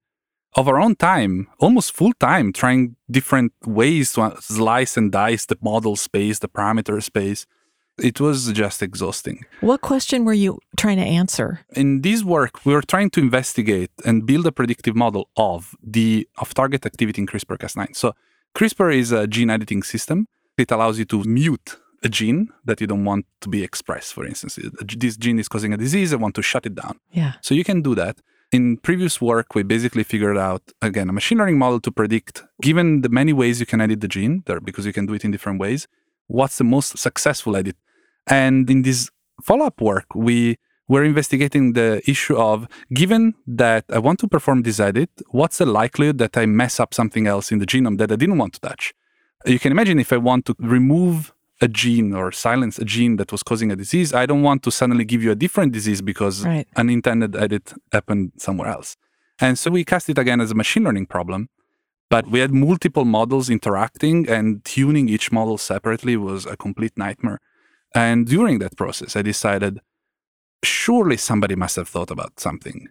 of 0.57 0.67
our 0.69 0.81
own 0.81 0.97
time, 0.97 1.49
almost 1.61 1.93
full 1.93 2.15
time, 2.15 2.53
trying 2.53 2.97
different 3.11 3.53
ways 3.67 4.15
to 4.15 4.35
slice 4.41 4.97
and 4.97 5.13
dice 5.13 5.45
the 5.45 5.59
model 5.61 5.95
space, 5.97 6.39
the 6.39 6.49
parameter 6.49 7.03
space. 7.03 7.47
It 7.99 8.21
was 8.21 8.53
just 8.53 8.83
exhausting. 8.83 9.45
What 9.61 9.81
question 9.81 10.25
were 10.25 10.35
you 10.35 10.59
trying 10.77 10.99
to 10.99 11.05
answer? 11.05 11.61
In 11.75 12.03
this 12.03 12.25
work, 12.25 12.65
we 12.65 12.73
were 12.75 12.83
trying 12.83 13.11
to 13.11 13.21
investigate 13.21 13.91
and 14.05 14.27
build 14.27 14.47
a 14.47 14.53
predictive 14.53 14.95
model 14.95 15.29
of 15.37 15.75
the 15.83 16.29
off-target 16.39 16.85
activity 16.85 17.23
in 17.23 17.27
CRISPR-Cas9. 17.27 17.97
So 17.97 18.13
CRISPR 18.55 18.95
is 18.95 19.13
a 19.13 19.27
gene 19.27 19.51
editing 19.51 19.83
system. 19.83 20.29
It 20.57 20.71
allows 20.71 20.99
you 20.99 21.05
to 21.07 21.25
mute 21.25 21.77
a 22.03 22.09
gene 22.09 22.49
that 22.65 22.81
you 22.81 22.87
don't 22.87 23.05
want 23.05 23.27
to 23.41 23.49
be 23.49 23.63
expressed, 23.63 24.15
for 24.15 24.25
instance. 24.25 24.59
This 24.97 25.17
gene 25.17 25.39
is 25.39 25.49
causing 25.49 25.73
a 25.73 25.77
disease, 25.77 26.13
I 26.13 26.17
want 26.17 26.35
to 26.37 26.43
shut 26.43 26.67
it 26.67 26.75
down. 26.75 26.99
Yeah. 27.11 27.35
So 27.41 27.55
you 27.55 27.65
can 27.65 27.83
do 27.83 27.95
that. 27.95 28.21
In 28.53 28.77
previous 28.77 29.21
work, 29.21 29.55
we 29.55 29.65
basically 29.65 30.05
figured 30.05 30.39
out, 30.39 30.63
again, 30.81 31.09
a 31.09 31.13
machine 31.13 31.39
learning 31.39 31.59
model 31.59 31.81
to 31.81 31.91
predict, 31.91 32.45
given 32.63 33.01
the 33.01 33.09
many 33.09 33.33
ways 33.33 33.59
you 33.61 33.67
can 33.67 33.81
edit 33.81 34.01
the 34.01 34.09
gene, 34.09 34.45
there, 34.47 34.61
because 34.61 34.87
you 34.87 34.93
can 34.93 35.05
do 35.05 35.15
it 35.15 35.25
in 35.25 35.33
different 35.33 35.59
ways, 35.59 35.89
what's 36.29 36.57
the 36.59 36.65
most 36.65 36.97
successful 36.97 37.57
edit. 37.57 37.77
And 38.27 38.71
in 38.71 38.83
this 38.83 39.11
follow 39.43 39.67
up 39.67 39.81
work, 39.81 40.15
we 40.15 40.59
were 40.89 41.05
investigating 41.05 41.73
the 41.73 42.01
issue 42.09 42.37
of 42.37 42.69
given 42.93 43.35
that 43.47 43.85
I 43.93 43.99
want 43.99 44.19
to 44.21 44.29
perform 44.29 44.63
this 44.63 44.79
edit, 44.79 45.11
what's 45.31 45.59
the 45.59 45.67
likelihood 45.67 46.19
that 46.19 46.37
I 46.37 46.47
mess 46.47 46.79
up 46.79 46.95
something 46.95 47.27
else 47.27 47.51
in 47.51 47.59
the 47.59 47.67
genome 47.67 47.99
that 47.99 48.13
I 48.13 48.17
didn't 48.17 48.39
want 48.39 48.55
to 48.55 48.61
touch? 48.61 48.95
You 49.45 49.59
can 49.59 49.73
imagine 49.73 49.99
if 49.99 50.13
I 50.13 50.17
want 50.17 50.47
to 50.47 50.55
remove 50.59 51.33
a 51.61 51.69
gene 51.69 52.13
or 52.13 52.33
silence 52.33 52.79
a 52.79 52.85
gene 52.85 53.17
that 53.17 53.33
was 53.33 53.43
causing 53.43 53.73
a 53.73 53.77
disease, 53.77 54.13
I 54.13 54.27
don't 54.27 54.43
want 54.43 54.63
to 54.65 54.71
suddenly 54.71 55.05
give 55.05 55.23
you 55.23 55.31
a 55.31 55.35
different 55.35 55.73
disease 55.73 56.03
because 56.03 56.45
right. 56.45 56.69
an 56.77 56.91
intended 56.91 57.35
edit 57.35 57.73
happened 57.93 58.33
somewhere 58.37 58.69
else. 58.69 58.97
And 59.41 59.59
so 59.59 59.71
we 59.71 59.85
cast 59.85 60.09
it 60.09 60.19
again 60.19 60.41
as 60.41 60.51
a 60.51 60.55
machine 60.55 60.85
learning 60.85 61.07
problem. 61.07 61.49
But 62.09 62.29
we 62.29 62.39
had 62.39 62.53
multiple 62.53 63.05
models 63.05 63.51
interacting 63.51 64.29
and 64.29 64.65
tuning 64.65 65.09
each 65.09 65.33
model 65.33 65.59
separately 65.59 66.17
was 66.17 66.47
a 66.47 66.57
complete 66.57 66.97
nightmare. 66.97 67.41
And 67.95 68.27
during 68.27 68.61
that 68.61 68.77
process, 68.77 69.17
I 69.17 69.23
decided 69.23 69.81
surely 70.63 71.17
somebody 71.17 71.55
must 71.55 71.77
have 71.77 71.89
thought 71.89 72.11
about 72.11 72.41
something. 72.41 72.87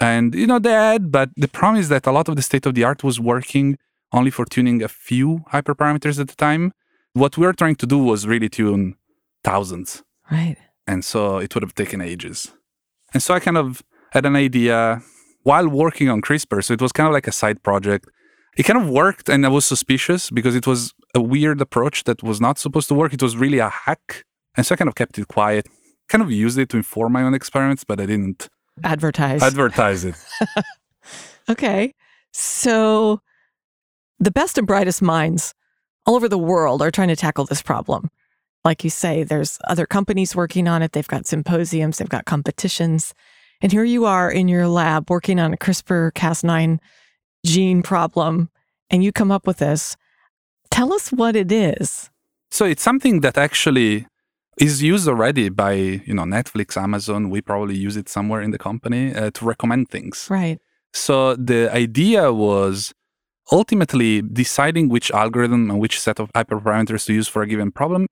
And, 0.00 0.34
you 0.34 0.46
know, 0.46 0.58
they 0.58 0.72
had, 0.72 1.10
but 1.10 1.30
the 1.36 1.48
problem 1.48 1.80
is 1.80 1.88
that 1.88 2.06
a 2.06 2.12
lot 2.12 2.28
of 2.28 2.36
the 2.36 2.42
state 2.42 2.66
of 2.66 2.74
the 2.74 2.84
art 2.84 3.02
was 3.02 3.18
working 3.18 3.78
only 4.12 4.30
for 4.30 4.44
tuning 4.44 4.82
a 4.82 4.88
few 4.88 5.44
hyperparameters 5.52 6.20
at 6.20 6.28
the 6.28 6.36
time 6.36 6.72
what 7.16 7.38
we 7.38 7.46
were 7.46 7.54
trying 7.54 7.76
to 7.76 7.86
do 7.86 7.96
was 7.96 8.26
really 8.26 8.50
tune 8.50 8.94
thousands. 9.42 10.02
Right. 10.30 10.56
And 10.86 11.02
so 11.02 11.38
it 11.38 11.54
would 11.54 11.62
have 11.62 11.74
taken 11.74 12.02
ages. 12.02 12.52
And 13.14 13.22
so 13.22 13.32
I 13.32 13.40
kind 13.40 13.56
of 13.56 13.82
had 14.10 14.26
an 14.26 14.36
idea 14.36 15.00
while 15.42 15.66
working 15.66 16.10
on 16.10 16.20
CRISPR. 16.20 16.62
So 16.62 16.74
it 16.74 16.82
was 16.82 16.92
kind 16.92 17.06
of 17.06 17.14
like 17.14 17.26
a 17.26 17.32
side 17.32 17.62
project. 17.62 18.06
It 18.58 18.64
kind 18.64 18.80
of 18.80 18.88
worked, 18.88 19.28
and 19.28 19.46
I 19.46 19.48
was 19.48 19.64
suspicious 19.64 20.30
because 20.30 20.54
it 20.54 20.66
was 20.66 20.92
a 21.14 21.20
weird 21.20 21.60
approach 21.60 22.04
that 22.04 22.22
was 22.22 22.38
not 22.40 22.58
supposed 22.58 22.88
to 22.88 22.94
work. 22.94 23.14
It 23.14 23.22
was 23.22 23.36
really 23.36 23.58
a 23.58 23.70
hack. 23.70 24.24
And 24.54 24.66
so 24.66 24.74
I 24.74 24.76
kind 24.76 24.88
of 24.88 24.94
kept 24.94 25.18
it 25.18 25.28
quiet, 25.28 25.66
kind 26.08 26.22
of 26.22 26.30
used 26.30 26.58
it 26.58 26.68
to 26.70 26.76
inform 26.76 27.12
my 27.12 27.22
own 27.22 27.34
experiments, 27.34 27.84
but 27.84 28.00
I 28.00 28.06
didn't 28.06 28.48
advertise. 28.84 29.42
Advertise 29.42 30.04
it. 30.04 30.14
okay. 31.48 31.94
So 32.32 33.20
the 34.18 34.30
best 34.30 34.58
and 34.58 34.66
brightest 34.66 35.02
minds 35.02 35.54
all 36.04 36.14
over 36.14 36.28
the 36.28 36.38
world 36.38 36.82
are 36.82 36.90
trying 36.90 37.08
to 37.08 37.16
tackle 37.16 37.44
this 37.44 37.62
problem. 37.62 38.10
Like 38.64 38.84
you 38.84 38.90
say, 38.90 39.22
there's 39.22 39.58
other 39.64 39.86
companies 39.86 40.34
working 40.34 40.68
on 40.68 40.82
it. 40.82 40.92
They've 40.92 41.06
got 41.06 41.26
symposiums, 41.26 41.98
they've 41.98 42.08
got 42.08 42.24
competitions. 42.24 43.14
And 43.60 43.72
here 43.72 43.84
you 43.84 44.04
are 44.04 44.30
in 44.30 44.48
your 44.48 44.68
lab 44.68 45.08
working 45.08 45.38
on 45.40 45.54
a 45.54 45.56
CRISPR 45.56 46.12
Cas9 46.12 46.78
gene 47.44 47.82
problem, 47.82 48.50
and 48.90 49.02
you 49.02 49.12
come 49.12 49.30
up 49.30 49.46
with 49.46 49.58
this. 49.58 49.96
Tell 50.70 50.92
us 50.92 51.10
what 51.10 51.36
it 51.36 51.50
is. 51.50 52.10
So 52.50 52.64
it's 52.64 52.82
something 52.82 53.20
that 53.20 53.38
actually 53.38 54.06
is 54.58 54.82
used 54.82 55.06
already 55.08 55.48
by 55.48 55.72
you 55.72 56.14
know 56.14 56.24
Netflix, 56.24 56.76
Amazon. 56.76 57.30
We 57.30 57.40
probably 57.40 57.76
use 57.76 57.96
it 57.96 58.08
somewhere 58.08 58.40
in 58.40 58.50
the 58.50 58.58
company 58.58 59.14
uh, 59.14 59.30
to 59.32 59.44
recommend 59.44 59.88
things. 59.88 60.26
Right. 60.30 60.58
So 60.92 61.36
the 61.36 61.70
idea 61.72 62.32
was 62.32 62.94
ultimately 63.52 64.22
deciding 64.22 64.88
which 64.88 65.10
algorithm 65.10 65.70
and 65.70 65.78
which 65.78 66.00
set 66.00 66.18
of 66.18 66.32
hyperparameters 66.32 67.06
to 67.06 67.12
use 67.12 67.28
for 67.28 67.42
a 67.42 67.46
given 67.46 67.70
problem, 67.70 68.06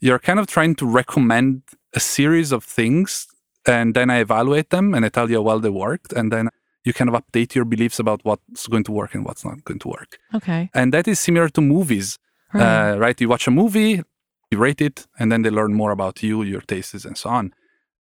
you're 0.00 0.18
kind 0.18 0.38
of 0.38 0.46
trying 0.46 0.74
to 0.76 0.86
recommend 0.86 1.62
a 1.94 2.00
series 2.00 2.52
of 2.52 2.64
things 2.64 3.26
and 3.66 3.94
then 3.94 4.08
I 4.08 4.18
evaluate 4.20 4.70
them 4.70 4.94
and 4.94 5.04
I 5.04 5.08
tell 5.08 5.28
you 5.28 5.36
how 5.36 5.42
well 5.42 5.60
they 5.60 5.68
worked 5.68 6.12
and 6.12 6.32
then 6.32 6.48
you 6.84 6.94
kind 6.94 7.10
of 7.10 7.22
update 7.22 7.54
your 7.54 7.64
beliefs 7.64 7.98
about 7.98 8.20
what's 8.22 8.66
going 8.66 8.84
to 8.84 8.92
work 8.92 9.14
and 9.14 9.24
what's 9.24 9.44
not 9.44 9.64
going 9.64 9.80
to 9.80 9.88
work. 9.88 10.18
Okay. 10.34 10.70
And 10.72 10.94
that 10.94 11.06
is 11.06 11.20
similar 11.20 11.48
to 11.50 11.60
movies, 11.60 12.18
right? 12.54 12.92
Uh, 12.92 12.98
right? 12.98 13.20
You 13.20 13.28
watch 13.28 13.46
a 13.46 13.50
movie, 13.50 14.02
you 14.50 14.58
rate 14.58 14.80
it, 14.80 15.06
and 15.18 15.30
then 15.30 15.42
they 15.42 15.50
learn 15.50 15.74
more 15.74 15.90
about 15.90 16.22
you, 16.22 16.42
your 16.42 16.62
tastes, 16.62 17.04
and 17.04 17.16
so 17.16 17.30
on 17.30 17.52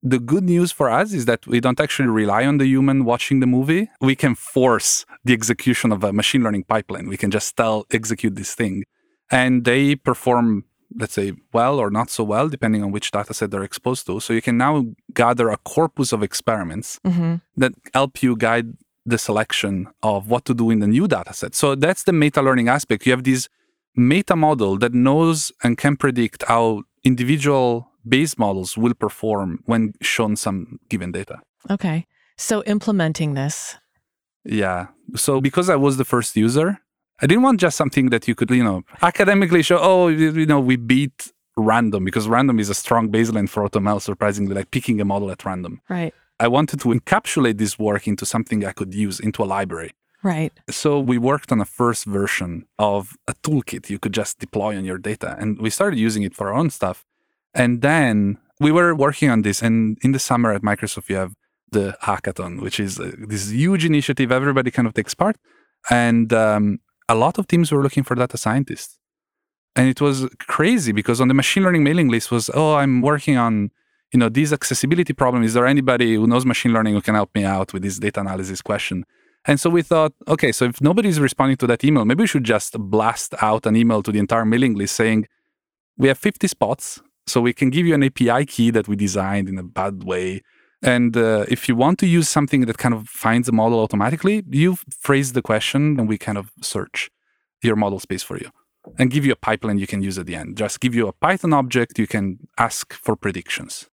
the 0.03 0.19
good 0.19 0.45
news 0.45 0.73
for 0.73 0.89
us 0.89 1.13
is 1.13 1.27
that 1.27 1.47
we 1.47 1.61
don't 1.61 1.81
actually 1.81 2.09
rely 2.09 2.45
on 2.47 2.59
the 2.59 2.67
human 2.67 3.05
watching 3.05 3.41
the 3.41 3.47
movie. 3.47 3.91
We 4.01 4.17
can 4.17 4.35
force 4.35 5.05
the 5.25 5.33
execution 5.33 5.93
of 5.93 6.03
a 6.03 6.13
machine 6.13 6.43
learning 6.43 6.65
pipeline. 6.65 7.09
We 7.09 7.17
can 7.17 7.31
just 7.31 7.57
tell, 7.57 7.87
execute 7.93 8.35
this 8.35 8.55
thing. 8.55 8.85
And 9.31 9.65
they 9.65 9.97
perform, 9.97 10.65
let's 10.97 11.13
say, 11.13 11.35
well 11.53 11.79
or 11.79 11.91
not 11.91 12.11
so 12.11 12.25
well, 12.25 12.49
depending 12.49 12.83
on 12.83 12.93
which 12.93 13.11
data 13.11 13.35
set 13.35 13.51
they're 13.51 13.63
exposed 13.63 14.07
to. 14.07 14.21
So 14.21 14.33
you 14.33 14.43
can 14.43 14.57
now 14.57 14.87
gather 15.13 15.51
a 15.51 15.59
corpus 15.59 16.13
of 16.13 16.23
experiments 16.23 16.99
mm-hmm. 17.05 17.37
that 17.59 17.73
help 17.93 18.23
you 18.23 18.37
guide 18.37 18.73
the 19.05 19.19
selection 19.19 19.89
of 20.03 20.29
what 20.29 20.45
to 20.47 20.55
do 20.55 20.71
in 20.71 20.79
the 20.79 20.87
new 20.87 21.07
data 21.07 21.35
set. 21.35 21.55
So 21.55 21.75
that's 21.75 22.05
the 22.05 22.13
meta 22.13 22.41
learning 22.41 22.69
aspect. 22.69 23.07
You 23.07 23.13
have 23.13 23.25
this 23.25 23.49
meta 23.97 24.37
model 24.37 24.79
that 24.79 24.95
knows 24.95 25.53
and 25.63 25.77
can 25.77 25.97
predict 25.97 26.45
how 26.49 26.83
individual 27.05 27.91
base 28.07 28.39
models 28.39 28.77
will 28.77 28.95
perform 28.95 29.63
when 29.67 29.95
shown 30.01 30.37
some 30.37 30.79
given 30.89 31.13
data. 31.13 31.41
Okay. 31.71 32.07
So 32.37 32.63
implementing 32.65 33.35
this. 33.35 33.77
Yeah. 34.45 34.89
So 35.17 35.41
because 35.41 35.69
I 35.69 35.77
was 35.77 35.97
the 35.97 36.05
first 36.05 36.37
user, 36.37 36.79
I 37.21 37.27
didn't 37.27 37.43
want 37.43 37.61
just 37.61 37.77
something 37.77 38.09
that 38.11 38.27
you 38.27 38.35
could, 38.35 38.51
you 38.51 38.65
know, 38.65 38.83
academically 39.03 39.63
show, 39.63 39.79
oh, 39.79 40.09
you 40.09 40.47
know, 40.47 40.61
we 40.61 40.77
beat 40.77 41.33
random 41.57 42.05
because 42.05 42.27
random 42.27 42.59
is 42.59 42.71
a 42.71 42.75
strong 42.75 43.11
baseline 43.11 43.49
for 43.49 43.69
AutoML, 43.69 44.01
surprisingly, 44.01 44.55
like 44.55 44.71
picking 44.71 45.01
a 45.01 45.05
model 45.05 45.31
at 45.31 45.45
random. 45.45 45.83
Right. 45.91 46.15
I 46.39 46.49
wanted 46.49 46.81
to 46.81 46.89
encapsulate 46.89 47.59
this 47.59 47.79
work 47.79 48.09
into 48.09 48.25
something 48.25 48.65
I 48.65 48.73
could 48.73 48.95
use 48.95 49.21
into 49.21 49.43
a 49.43 49.45
library. 49.45 49.93
Right. 50.23 50.53
So 50.69 50.99
we 50.99 51.17
worked 51.17 51.51
on 51.51 51.61
a 51.61 51.65
first 51.65 52.05
version 52.05 52.67
of 52.79 53.17
a 53.27 53.35
toolkit 53.35 53.89
you 53.89 53.99
could 53.99 54.13
just 54.13 54.39
deploy 54.39 54.77
on 54.77 54.85
your 54.85 54.99
data. 54.99 55.37
And 55.39 55.59
we 55.59 55.71
started 55.71 55.99
using 55.99 56.23
it 56.23 56.35
for 56.35 56.49
our 56.49 56.55
own 56.55 56.71
stuff. 56.71 57.07
And 57.55 57.81
then 57.81 58.39
we 58.61 58.71
were 58.71 58.95
working 58.95 59.31
on 59.31 59.43
this. 59.43 59.63
And 59.63 59.99
in 60.03 60.13
the 60.13 60.19
summer 60.19 60.53
at 60.53 60.63
Microsoft, 60.63 61.09
you 61.09 61.17
have 61.17 61.35
the 61.73 61.97
hackathon, 62.03 62.61
which 62.61 62.79
is 62.79 63.01
uh, 63.01 63.13
this 63.19 63.51
huge 63.51 63.85
initiative. 63.85 64.31
Everybody 64.31 64.71
kind 64.71 64.87
of 64.87 64.95
takes 64.95 65.15
part. 65.15 65.37
And 65.89 66.33
um, 66.33 66.81
a 67.09 67.15
lot 67.15 67.39
of 67.39 67.47
teams 67.49 67.73
were 67.73 67.83
looking 67.83 68.03
for 68.03 68.15
data 68.15 68.37
scientists. 68.37 68.99
And 69.75 69.89
it 69.89 70.01
was 70.01 70.29
crazy 70.39 70.93
because 70.93 71.21
on 71.21 71.29
the 71.29 71.35
machine 71.35 71.63
learning 71.63 71.85
mailing 71.85 72.09
list 72.09 72.31
was, 72.31 72.51
oh, 72.53 72.75
I'm 72.75 73.01
working 73.01 73.39
on, 73.39 73.71
you 74.13 74.19
know, 74.19 74.29
this 74.29 74.53
accessibility 74.53 75.15
problem. 75.15 75.45
Is 75.45 75.55
there 75.55 75.67
anybody 75.67 76.17
who 76.17 76.27
knows 76.27 76.45
machine 76.45 76.73
learning 76.73 76.95
who 76.95 77.01
can 77.01 77.15
help 77.15 77.35
me 77.35 77.45
out 77.45 77.73
with 77.73 77.83
this 77.83 77.99
data 77.99 78.21
analysis 78.21 78.61
question? 78.61 79.07
And 79.47 79.59
so 79.59 79.71
we 79.71 79.83
thought, 79.83 80.13
okay, 80.29 80.53
so 80.53 80.67
if 80.67 80.81
nobody's 80.81 81.19
responding 81.19 81.57
to 81.59 81.67
that 81.69 81.83
email, 81.83 82.05
maybe 82.05 82.23
we 82.23 82.27
should 82.27 82.45
just 82.45 82.79
blast 82.79 83.35
out 83.41 83.67
an 83.67 83.75
email 83.75 84.03
to 84.03 84.13
the 84.13 84.19
entire 84.19 84.45
mailing 84.45 84.75
list 84.75 84.97
saying, 84.97 85.27
we 85.97 86.09
have 86.09 86.19
50 86.19 86.47
spots. 86.47 87.01
So 87.27 87.41
we 87.41 87.53
can 87.53 87.71
give 87.71 87.87
you 87.87 87.95
an 87.95 88.03
API 88.03 88.45
key 88.47 88.71
that 88.71 88.89
we 88.89 88.97
designed 88.97 89.49
in 89.49 89.59
a 89.59 89.63
bad 89.63 90.05
way. 90.05 90.43
And 90.83 91.17
uh, 91.17 91.45
if 91.49 91.69
you 91.69 91.77
want 91.77 91.99
to 92.01 92.07
use 92.07 92.29
something 92.29 92.63
that 92.63 92.79
kind 92.79 92.95
of 92.95 93.09
finds 93.09 93.49
a 93.49 93.53
model 93.53 93.81
automatically, 93.81 94.43
you 94.51 94.77
phrase 94.99 95.33
the 95.35 95.43
question 95.43 95.99
and 95.99 96.09
we 96.09 96.17
kind 96.17 96.39
of 96.39 96.51
search 96.63 97.11
your 97.63 97.77
model 97.77 98.01
space 98.01 98.23
for 98.23 98.39
you 98.39 98.51
and 98.99 99.11
give 99.11 99.27
you 99.27 99.33
a 99.33 99.37
pipeline 99.37 99.79
you 99.79 99.87
can 99.87 100.03
use 100.03 100.19
at 100.19 100.27
the 100.27 100.35
end. 100.35 100.57
Just 100.57 100.81
give 100.81 100.95
you 100.95 101.07
a 101.07 101.13
Python 101.13 101.53
object, 101.53 101.99
you 101.99 102.07
can 102.07 102.39
ask 102.57 102.95
for 102.95 103.15
predictions. 103.15 103.90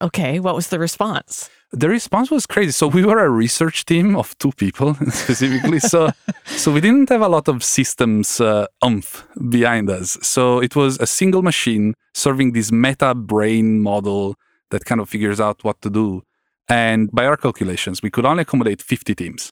Okay, 0.00 0.38
what 0.38 0.54
was 0.54 0.68
the 0.68 0.78
response? 0.78 1.50
The 1.72 1.88
response 1.88 2.30
was 2.30 2.46
crazy. 2.46 2.70
So 2.70 2.86
we 2.86 3.04
were 3.04 3.18
a 3.18 3.28
research 3.28 3.84
team 3.84 4.16
of 4.16 4.36
two 4.38 4.52
people 4.52 4.94
specifically. 5.10 5.80
so 5.80 6.10
so 6.46 6.72
we 6.72 6.80
didn't 6.80 7.08
have 7.08 7.20
a 7.20 7.28
lot 7.28 7.48
of 7.48 7.64
systems 7.64 8.40
uh, 8.40 8.66
umph 8.80 9.26
behind 9.48 9.90
us. 9.90 10.16
So 10.22 10.60
it 10.60 10.76
was 10.76 10.98
a 11.00 11.06
single 11.06 11.42
machine 11.42 11.94
serving 12.14 12.52
this 12.52 12.70
meta 12.70 13.14
brain 13.14 13.80
model 13.80 14.36
that 14.70 14.84
kind 14.84 15.00
of 15.00 15.08
figures 15.08 15.40
out 15.40 15.64
what 15.64 15.82
to 15.82 15.90
do. 15.90 16.22
And 16.68 17.10
by 17.10 17.26
our 17.26 17.36
calculations, 17.36 18.02
we 18.02 18.10
could 18.10 18.24
only 18.24 18.42
accommodate 18.42 18.82
50 18.82 19.14
teams. 19.14 19.50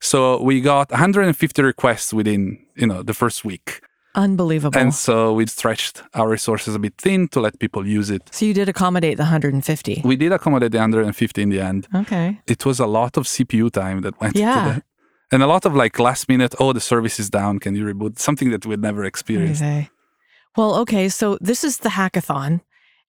So 0.00 0.42
we 0.42 0.60
got 0.60 0.90
150 0.90 1.62
requests 1.62 2.12
within, 2.12 2.58
you 2.76 2.86
know, 2.86 3.02
the 3.02 3.14
first 3.14 3.44
week. 3.44 3.80
Unbelievable. 4.16 4.78
And 4.78 4.94
so 4.94 5.34
we 5.34 5.46
stretched 5.46 6.02
our 6.14 6.28
resources 6.28 6.74
a 6.74 6.78
bit 6.78 6.94
thin 6.98 7.28
to 7.28 7.40
let 7.40 7.58
people 7.58 7.86
use 7.86 8.08
it. 8.10 8.22
So 8.32 8.46
you 8.46 8.54
did 8.54 8.68
accommodate 8.68 9.18
the 9.18 9.24
150. 9.24 10.00
We 10.04 10.16
did 10.16 10.32
accommodate 10.32 10.72
the 10.72 10.78
150 10.78 11.42
in 11.42 11.50
the 11.50 11.60
end. 11.60 11.86
Okay. 11.94 12.40
It 12.46 12.64
was 12.64 12.80
a 12.80 12.86
lot 12.86 13.16
of 13.18 13.24
CPU 13.26 13.70
time 13.70 14.00
that 14.00 14.18
went 14.20 14.34
Yeah. 14.36 14.58
into 14.58 14.74
that. 14.74 14.82
And 15.32 15.42
a 15.42 15.46
lot 15.46 15.66
of 15.66 15.74
like 15.74 15.98
last 15.98 16.28
minute, 16.28 16.54
oh, 16.58 16.72
the 16.72 16.80
service 16.80 17.20
is 17.20 17.28
down. 17.28 17.58
Can 17.58 17.74
you 17.76 17.84
reboot? 17.84 18.18
Something 18.18 18.50
that 18.52 18.64
we'd 18.64 18.80
never 18.80 19.04
experienced. 19.04 19.62
Well, 20.56 20.76
okay, 20.76 21.08
so 21.10 21.36
this 21.40 21.62
is 21.64 21.78
the 21.78 21.90
hackathon. 21.90 22.60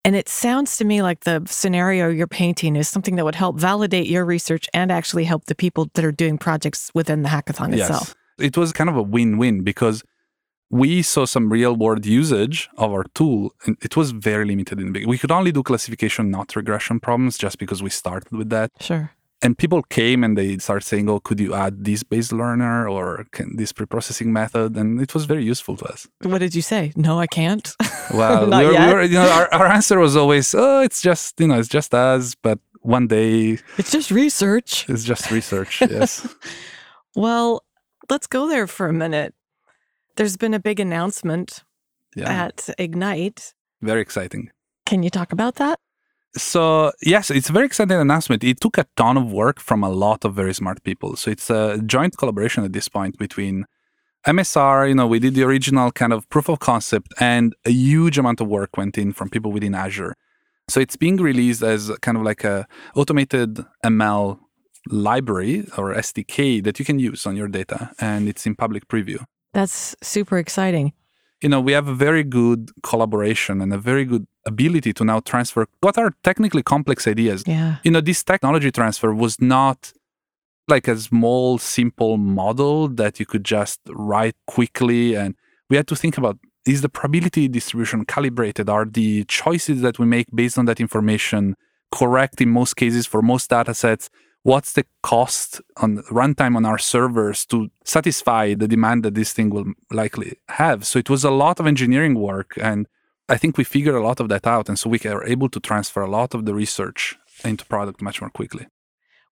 And 0.04 0.16
it 0.16 0.28
sounds 0.28 0.76
to 0.78 0.85
me 0.85 1.02
like 1.02 1.21
the 1.21 1.42
scenario 1.47 2.09
you're 2.09 2.26
painting 2.26 2.75
is 2.76 2.88
something 2.88 3.16
that 3.16 3.25
would 3.25 3.35
help 3.35 3.59
validate 3.59 4.07
your 4.07 4.25
research 4.25 4.66
and 4.75 4.90
actually 4.90 5.25
help 5.25 5.45
the 5.45 5.54
people 5.54 5.88
that 5.95 6.04
are 6.04 6.12
doing 6.12 6.37
projects 6.38 6.90
within 6.95 7.23
the 7.23 7.28
hackathon 7.28 7.73
itself. 7.75 8.14
It 8.38 8.57
was 8.57 8.73
kind 8.73 8.88
of 8.90 8.97
a 8.97 9.02
win 9.02 9.37
win 9.38 9.62
because 9.62 10.02
we 10.71 11.03
saw 11.03 11.25
some 11.27 11.50
real 11.53 11.75
world 11.75 12.07
usage 12.07 12.69
of 12.79 12.93
our 12.93 13.05
tool 13.15 13.53
and 13.67 13.77
it 13.83 13.97
was 13.97 14.12
very 14.12 14.45
limited 14.45 14.79
in 14.79 14.87
the 14.87 14.93
beginning. 14.93 15.11
We 15.11 15.19
could 15.19 15.33
only 15.33 15.50
do 15.53 15.62
classification, 15.62 16.31
not 16.31 16.55
regression 16.55 17.00
problems, 17.00 17.37
just 17.37 17.59
because 17.59 17.83
we 17.83 17.91
started 17.91 18.31
with 18.31 18.50
that. 18.50 18.71
Sure. 18.81 19.11
And 19.43 19.57
people 19.57 19.83
came 19.83 20.23
and 20.23 20.37
they 20.37 20.59
started 20.59 20.85
saying, 20.87 21.09
Oh, 21.09 21.19
could 21.19 21.41
you 21.41 21.55
add 21.55 21.85
this 21.85 22.03
base 22.03 22.31
learner 22.31 22.87
or 22.89 23.25
can 23.33 23.57
this 23.57 23.73
preprocessing 23.73 24.27
method? 24.27 24.77
And 24.77 25.00
it 25.00 25.15
was 25.15 25.25
very 25.25 25.45
useful 25.45 25.77
to 25.79 25.87
us. 25.87 26.07
What 26.23 26.39
did 26.39 26.55
you 26.55 26.62
say? 26.62 26.93
No, 26.95 27.19
I 27.19 27.27
can't. 27.27 27.75
Well, 28.12 28.45
we 28.50 28.67
were, 28.67 28.73
we 28.73 28.93
were, 28.93 29.03
you 29.03 29.15
know, 29.15 29.29
our, 29.31 29.53
our 29.55 29.67
answer 29.67 29.99
was 29.99 30.15
always, 30.15 30.55
Oh, 30.55 30.83
it's 30.83 31.00
just, 31.03 31.41
you 31.41 31.47
know, 31.49 31.59
it's 31.59 31.69
just 31.69 31.95
us. 31.95 32.35
But 32.35 32.59
one 32.83 33.07
day 33.09 33.59
it's 33.79 33.91
just 33.91 34.11
research. 34.11 34.89
it's 34.89 35.05
just 35.05 35.31
research. 35.31 35.81
yes. 35.91 36.33
Well, 37.17 37.65
let's 38.11 38.27
go 38.27 38.47
there 38.47 38.67
for 38.67 38.89
a 38.89 38.93
minute. 38.93 39.35
There's 40.21 40.37
been 40.37 40.53
a 40.53 40.61
big 40.61 40.79
announcement 40.81 41.65
Yeah. 42.15 42.45
at 42.45 42.69
Ignite. 42.77 43.55
very 43.81 44.03
exciting. 44.03 44.50
Can 44.85 45.03
you 45.03 45.09
talk 45.09 45.33
about 45.33 45.55
that? 45.55 45.79
So 46.37 46.93
yes, 47.00 47.31
it's 47.31 47.49
a 47.49 47.53
very 47.55 47.65
exciting 47.65 47.97
announcement. 47.97 48.45
It 48.45 48.61
took 48.61 48.77
a 48.77 48.85
ton 48.97 49.17
of 49.17 49.33
work 49.33 49.59
from 49.61 49.83
a 49.83 49.89
lot 49.89 50.27
of 50.27 50.35
very 50.35 50.53
smart 50.53 50.83
people. 50.83 51.17
So 51.17 51.31
it's 51.31 51.49
a 51.49 51.79
joint 51.87 52.19
collaboration 52.19 52.65
at 52.65 52.75
this 52.75 52.87
point 52.87 53.17
between 53.17 53.65
MSR. 54.27 54.87
You 54.91 54.95
know, 54.95 55.07
we 55.07 55.21
did 55.21 55.35
the 55.35 55.43
original 55.45 55.91
kind 55.91 56.12
of 56.12 56.29
proof 56.29 56.50
of 56.50 56.59
concept, 56.59 57.09
and 57.19 57.55
a 57.65 57.71
huge 57.71 58.19
amount 58.19 58.43
of 58.43 58.47
work 58.49 58.77
went 58.77 58.99
in 58.99 59.15
from 59.15 59.31
people 59.31 59.50
within 59.53 59.75
Azure. 59.75 60.15
So 60.69 60.81
it's 60.81 60.97
being 60.97 61.17
released 61.17 61.62
as 61.62 61.91
kind 62.03 62.19
of 62.19 62.23
like 62.31 62.45
a 62.45 62.67
automated 62.95 63.50
ML 63.83 64.39
library 64.91 65.65
or 65.79 65.95
SDK 65.95 66.62
that 66.65 66.79
you 66.79 66.85
can 66.85 66.99
use 66.99 67.25
on 67.27 67.35
your 67.39 67.49
data, 67.49 67.79
and 67.99 68.29
it's 68.29 68.45
in 68.45 68.55
public 68.55 68.87
preview. 68.87 69.25
That's 69.52 69.97
super 70.02 70.38
exciting. 70.38 70.92
you 71.42 71.49
know, 71.49 71.61
we 71.61 71.73
have 71.73 71.88
a 71.88 71.95
very 71.95 72.23
good 72.23 72.71
collaboration 72.83 73.61
and 73.61 73.73
a 73.73 73.78
very 73.78 74.04
good 74.04 74.26
ability 74.47 74.92
to 74.92 75.04
now 75.04 75.21
transfer 75.21 75.66
what 75.80 75.97
are 75.99 76.12
technically 76.23 76.62
complex 76.62 77.07
ideas. 77.07 77.42
Yeah. 77.47 77.76
You 77.83 77.90
know, 77.90 78.00
this 78.00 78.23
technology 78.23 78.71
transfer 78.71 79.12
was 79.14 79.40
not 79.40 79.92
like 80.69 80.87
a 80.87 80.97
small, 80.97 81.59
simple 81.59 82.16
model 82.16 82.88
that 82.88 83.19
you 83.19 83.26
could 83.26 83.45
just 83.45 83.80
write 83.88 84.37
quickly. 84.47 85.14
And 85.14 85.35
we 85.69 85.76
had 85.76 85.87
to 85.88 85.97
think 85.97 86.19
about 86.19 86.38
is 86.66 86.83
the 86.83 86.88
probability 86.88 87.49
distribution 87.49 88.04
calibrated? 88.04 88.68
Are 88.68 88.85
the 88.85 89.25
choices 89.25 89.81
that 89.81 89.98
we 89.98 90.07
make 90.07 90.27
based 90.35 90.59
on 90.59 90.66
that 90.66 90.79
information 90.79 91.57
correct 91.90 92.40
in 92.40 92.51
most 92.51 92.77
cases 92.77 93.07
for 93.07 93.22
most 93.22 93.48
data 93.48 93.75
sets? 93.75 94.11
What's 94.42 94.72
the 94.72 94.87
cost 95.03 95.61
on 95.76 95.98
runtime 96.11 96.57
on 96.57 96.64
our 96.64 96.79
servers 96.79 97.44
to 97.46 97.70
satisfy 97.85 98.55
the 98.55 98.66
demand 98.66 99.05
that 99.05 99.14
this 99.14 99.33
thing 99.33 99.50
will 99.50 99.72
likely 99.90 100.38
have? 100.48 100.87
So 100.87 100.98
it 100.98 101.11
was 101.11 101.24
a 101.24 101.31
lot 101.31 101.61
of 101.61 101.66
engineering 101.66 102.14
work. 102.14 102.55
And 102.61 102.87
I 103.29 103.37
think 103.37 103.59
we 103.59 103.64
figured 103.64 103.94
a 103.94 104.00
lot 104.00 104.18
of 104.18 104.29
that 104.31 104.46
out. 104.46 104.68
And 104.68 104.79
so 104.79 104.88
we 104.88 104.98
are 105.00 105.24
able 105.24 105.50
to 105.50 105.61
transfer 105.61 106.00
a 106.00 106.11
lot 106.11 106.35
of 106.35 106.46
the 106.46 106.55
research 106.55 107.18
into 107.44 107.66
product 107.66 108.00
much 108.00 108.20
more 108.22 108.31
quickly. 108.31 108.66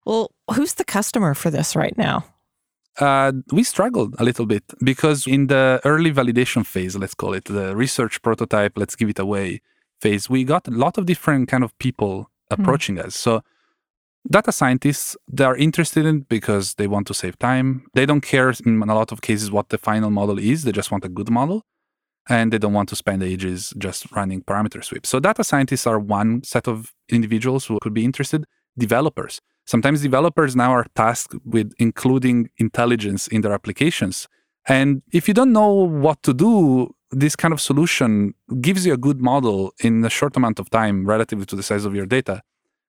Well, 0.05 0.33
who's 0.55 0.75
the 0.75 0.85
customer 0.85 1.35
for 1.35 1.51
this 1.51 1.75
right 1.75 1.97
now? 1.97 2.25
Uh, 2.99 3.33
we 3.53 3.63
struggled 3.63 4.15
a 4.19 4.25
little 4.25 4.47
bit 4.47 4.65
because 4.83 5.27
in 5.27 5.47
the 5.47 5.81
early 5.85 6.13
validation 6.13 6.67
phase, 6.67 6.97
let's 6.97 7.15
call 7.15 7.33
it 7.33 7.45
the 7.45 7.77
research 7.77 8.21
prototype, 8.23 8.77
let's 8.77 8.97
give 8.97 9.09
it 9.09 9.19
away 9.19 9.63
phase, 10.01 10.29
we 10.29 10.45
got 10.45 10.67
a 10.69 10.71
lot 10.71 10.99
of 10.99 11.07
different 11.07 11.49
kind 11.49 11.65
of 11.65 11.77
people 11.79 12.31
approaching 12.51 12.99
us. 12.99 13.15
So 13.15 13.43
data 14.29 14.53
scientists, 14.53 15.17
they 15.29 15.45
are 15.45 15.57
interested 15.57 16.07
in 16.07 16.21
because 16.21 16.75
they 16.75 16.87
want 16.87 17.07
to 17.09 17.15
save 17.15 17.39
time. 17.39 17.87
They 17.95 18.07
don't 18.07 18.21
care 18.21 18.53
in 18.65 18.83
a 18.83 18.95
lot 18.95 19.13
of 19.13 19.21
cases 19.21 19.51
what 19.51 19.69
the 19.69 19.79
final 19.79 20.11
model 20.11 20.39
is. 20.39 20.65
They 20.65 20.73
just 20.73 20.91
want 20.91 21.05
a 21.05 21.09
good 21.09 21.31
model. 21.31 21.65
And 22.31 22.53
they 22.53 22.59
don't 22.59 22.75
want 22.75 22.91
to 22.91 22.97
spend 22.97 23.23
ages 23.23 23.73
just 23.79 24.13
running 24.13 24.43
parameter 24.43 24.85
sweeps. 24.85 25.09
So 25.09 25.19
data 25.19 25.43
scientists 25.43 25.87
are 25.87 25.99
one 25.99 26.43
set 26.45 26.69
of 26.69 26.93
individuals 27.09 27.65
who 27.65 27.79
could 27.81 27.95
be 27.95 28.05
interested. 28.05 28.45
Developers. 28.77 29.41
Sometimes 29.65 30.03
developers 30.03 30.55
now 30.55 30.73
are 30.73 30.87
tasked 30.95 31.35
with 31.45 31.73
including 31.79 32.51
intelligence 32.59 33.29
in 33.29 33.41
their 33.41 33.53
applications. 33.53 34.29
And 34.67 35.03
if 35.11 35.27
you 35.27 35.33
don't 35.33 35.53
know 35.53 35.73
what 35.73 36.23
to 36.25 36.35
do, 36.35 36.95
this 37.11 37.35
kind 37.35 37.55
of 37.55 37.61
solution 37.61 38.35
gives 38.61 38.85
you 38.85 38.93
a 38.93 38.99
good 38.99 39.23
model 39.23 39.73
in 39.81 40.05
a 40.05 40.11
short 40.11 40.37
amount 40.37 40.59
of 40.59 40.69
time 40.69 41.07
relative 41.07 41.47
to 41.47 41.57
the 41.57 41.63
size 41.63 41.87
of 41.87 41.95
your 41.95 42.05
data. 42.05 42.43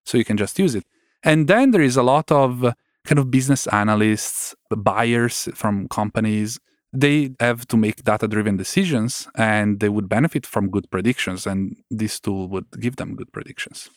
So 0.06 0.18
you 0.18 0.26
can 0.26 0.36
just 0.36 0.60
use 0.60 0.76
it. 0.76 0.86
And 1.24 1.48
then 1.48 1.72
there 1.72 1.82
is 1.82 1.98
a 1.98 2.04
lot 2.04 2.32
of 2.32 2.64
uh, 2.64 2.74
kind 3.06 3.20
of 3.20 3.32
business 3.32 3.68
analysts, 3.68 4.56
buyers 4.70 5.50
from 5.54 5.88
companies. 5.88 6.60
They 6.92 7.32
have 7.40 7.68
to 7.68 7.78
make 7.78 8.04
data 8.04 8.28
driven 8.28 8.58
decisions 8.58 9.28
and 9.36 9.80
they 9.80 9.90
would 9.90 10.10
benefit 10.10 10.46
from 10.46 10.70
good 10.70 10.90
predictions. 10.90 11.46
And 11.46 11.76
this 11.92 12.20
tool 12.20 12.48
would 12.50 12.66
give 12.80 12.96
them 12.96 13.16
good 13.16 13.32
predictions. 13.32 13.90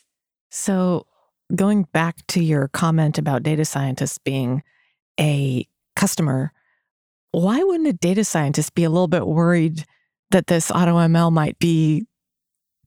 So, 0.51 1.07
going 1.55 1.87
back 1.93 2.25
to 2.27 2.43
your 2.43 2.67
comment 2.67 3.17
about 3.17 3.43
data 3.43 3.65
scientists 3.65 4.17
being 4.17 4.63
a 5.19 5.67
customer, 5.95 6.51
why 7.31 7.63
wouldn't 7.63 7.89
a 7.89 7.93
data 7.93 8.23
scientist 8.23 8.75
be 8.75 8.83
a 8.83 8.89
little 8.89 9.07
bit 9.07 9.25
worried 9.25 9.85
that 10.29 10.47
this 10.47 10.69
AutoML 10.69 11.31
might 11.31 11.57
be 11.57 12.05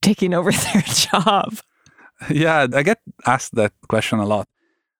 taking 0.02 0.34
over 0.34 0.52
their 0.72 0.82
job? 0.82 1.56
Yeah, 2.30 2.66
I 2.72 2.82
get 2.82 3.00
asked 3.26 3.54
that 3.56 3.72
question 3.88 4.18
a 4.18 4.24
lot. 4.26 4.48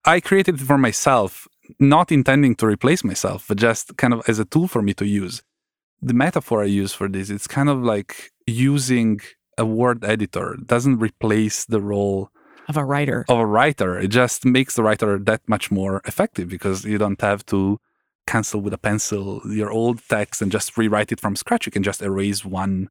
I 0.04 0.20
created 0.20 0.56
it 0.60 0.64
for 0.64 0.78
myself, 0.78 1.48
not 1.80 2.12
intending 2.12 2.54
to 2.56 2.66
replace 2.66 3.02
myself, 3.04 3.46
but 3.48 3.56
just 3.58 3.96
kind 3.96 4.12
of 4.14 4.22
as 4.28 4.38
a 4.38 4.44
tool 4.44 4.68
for 4.68 4.82
me 4.82 4.94
to 4.94 5.06
use. 5.06 5.42
The 6.02 6.14
metaphor 6.14 6.62
I 6.62 6.66
use 6.66 6.92
for 6.92 7.08
this, 7.08 7.30
it's 7.30 7.46
kind 7.46 7.68
of 7.68 7.82
like 7.82 8.30
using 8.46 9.20
a 9.58 9.64
word 9.64 10.04
editor. 10.04 10.54
It 10.54 10.66
doesn't 10.66 10.98
replace 10.98 11.64
the 11.64 11.80
role 11.80 12.30
Of 12.68 12.76
a 12.76 12.84
writer. 12.84 13.24
of 13.28 13.38
a 13.38 13.46
writer. 13.46 13.98
It 13.98 14.08
just 14.08 14.44
makes 14.44 14.76
the 14.76 14.82
writer 14.82 15.18
that 15.18 15.40
much 15.48 15.70
more 15.70 16.02
effective 16.04 16.48
because 16.48 16.84
you 16.84 16.98
don't 16.98 17.20
have 17.22 17.44
to 17.46 17.80
cancel 18.26 18.60
with 18.60 18.74
a 18.74 18.78
pencil 18.78 19.40
your 19.46 19.70
old 19.70 20.02
text 20.08 20.42
and 20.42 20.52
just 20.52 20.76
rewrite 20.76 21.12
it 21.12 21.20
from 21.20 21.34
scratch. 21.36 21.64
You 21.66 21.72
can 21.72 21.82
just 21.82 22.02
erase 22.02 22.44
one 22.44 22.90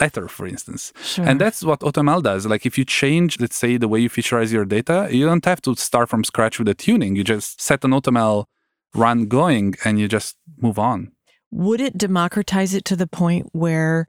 letter, 0.00 0.28
for 0.28 0.46
instance. 0.46 0.92
Sure. 1.02 1.26
And 1.26 1.40
that's 1.40 1.62
what 1.62 1.80
AutoML 1.80 2.22
does. 2.22 2.46
Like 2.46 2.66
if 2.66 2.78
you 2.78 2.84
change, 2.84 3.40
let's 3.40 3.56
say, 3.56 3.76
the 3.76 3.88
way 3.88 4.00
you 4.00 4.10
featureize 4.10 4.52
your 4.52 4.64
data, 4.64 5.08
you 5.10 5.26
don't 5.26 5.44
have 5.44 5.60
to 5.62 5.74
start 5.76 6.08
from 6.08 6.24
scratch 6.24 6.58
with 6.58 6.66
the 6.66 6.74
tuning. 6.74 7.16
You 7.16 7.24
just 7.24 7.60
set 7.60 7.84
an 7.84 7.90
AutoML 7.90 8.46
run 8.94 9.26
going 9.26 9.74
and 9.84 9.98
you 9.98 10.08
just 10.08 10.36
move 10.58 10.78
on. 10.78 11.12
Would 11.50 11.80
it 11.80 11.98
democratize 11.98 12.74
it 12.74 12.84
to 12.86 12.96
the 12.96 13.06
point 13.06 13.48
where 13.52 14.08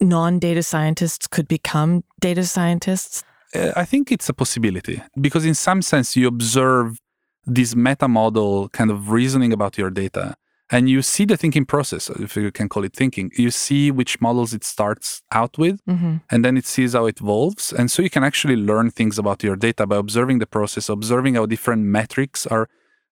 non 0.00 0.38
data 0.38 0.62
scientists 0.62 1.26
could 1.26 1.48
become 1.48 2.04
data 2.20 2.44
scientists? 2.44 3.24
Uh, 3.54 3.72
I 3.76 3.84
think 3.84 4.12
it's 4.12 4.28
a 4.28 4.32
possibility 4.32 5.02
because, 5.20 5.44
in 5.44 5.54
some 5.54 5.82
sense, 5.82 6.16
you 6.16 6.28
observe 6.28 6.98
this 7.44 7.74
meta 7.74 8.08
model 8.08 8.68
kind 8.68 8.90
of 8.90 9.10
reasoning 9.10 9.52
about 9.52 9.76
your 9.76 9.90
data 9.90 10.36
and 10.74 10.88
you 10.88 11.00
see 11.02 11.24
the 11.26 11.36
thinking 11.36 11.64
process, 11.74 12.08
if 12.26 12.34
you 12.36 12.50
can 12.58 12.68
call 12.72 12.82
it 12.88 12.94
thinking. 13.02 13.30
You 13.44 13.50
see 13.50 13.90
which 13.90 14.14
models 14.20 14.50
it 14.58 14.64
starts 14.64 15.22
out 15.40 15.54
with 15.58 15.76
Mm-hmm. 15.86 16.14
and 16.30 16.38
then 16.44 16.54
it 16.56 16.66
sees 16.74 16.92
how 16.94 17.04
it 17.06 17.20
evolves. 17.20 17.64
And 17.78 17.86
so 17.92 17.98
you 18.02 18.10
can 18.16 18.24
actually 18.24 18.56
learn 18.70 18.90
things 18.90 19.18
about 19.18 19.42
your 19.46 19.56
data 19.56 19.86
by 19.86 19.96
observing 19.96 20.38
the 20.40 20.46
process, 20.56 20.88
observing 20.88 21.34
how 21.38 21.44
different 21.46 21.82
metrics 21.98 22.40
are. 22.46 22.66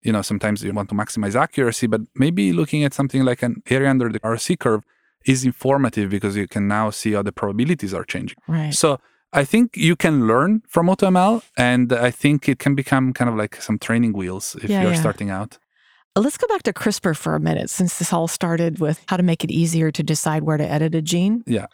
You 0.07 0.13
know, 0.13 0.21
sometimes 0.31 0.63
you 0.63 0.71
want 0.79 0.89
to 0.89 0.95
maximize 0.95 1.35
accuracy, 1.45 1.87
but 1.87 2.01
maybe 2.15 2.53
looking 2.53 2.81
at 2.87 2.93
something 2.93 3.23
like 3.25 3.41
an 3.43 3.55
area 3.69 3.89
under 3.89 4.09
the 4.15 4.21
RC 4.21 4.57
curve 4.65 4.83
is 5.25 5.43
informative 5.43 6.09
because 6.09 6.37
you 6.37 6.47
can 6.47 6.65
now 6.67 6.89
see 6.89 7.11
how 7.15 7.21
the 7.21 7.33
probabilities 7.33 7.93
are 7.93 8.05
changing. 8.05 8.37
Right. 8.47 8.73
So 8.73 8.99
I 9.33 9.43
think 9.43 9.75
you 9.75 9.95
can 9.97 10.15
learn 10.31 10.51
from 10.73 10.87
AutoML, 10.87 11.43
and 11.57 11.91
I 11.91 12.11
think 12.11 12.47
it 12.47 12.57
can 12.59 12.73
become 12.75 13.11
kind 13.13 13.29
of 13.29 13.35
like 13.35 13.61
some 13.61 13.77
training 13.77 14.13
wheels 14.13 14.55
if 14.63 14.69
Yeah, 14.69 14.81
you're 14.83 14.93
yeah. 14.93 14.99
starting 15.05 15.29
out. 15.29 15.51
Let's 16.19 16.38
go 16.38 16.47
back 16.47 16.63
to 16.63 16.73
CRISPR 16.73 17.15
for 17.15 17.36
a 17.36 17.39
minute 17.39 17.69
since 17.69 17.97
this 17.97 18.12
all 18.12 18.27
started 18.27 18.79
with 18.79 19.01
how 19.08 19.15
to 19.17 19.23
make 19.23 19.43
it 19.43 19.51
easier 19.51 19.89
to 19.91 20.03
decide 20.03 20.43
where 20.43 20.58
to 20.58 20.63
edit 20.69 20.93
a 20.95 21.01
gene. 21.01 21.43
Yeah. 21.47 21.67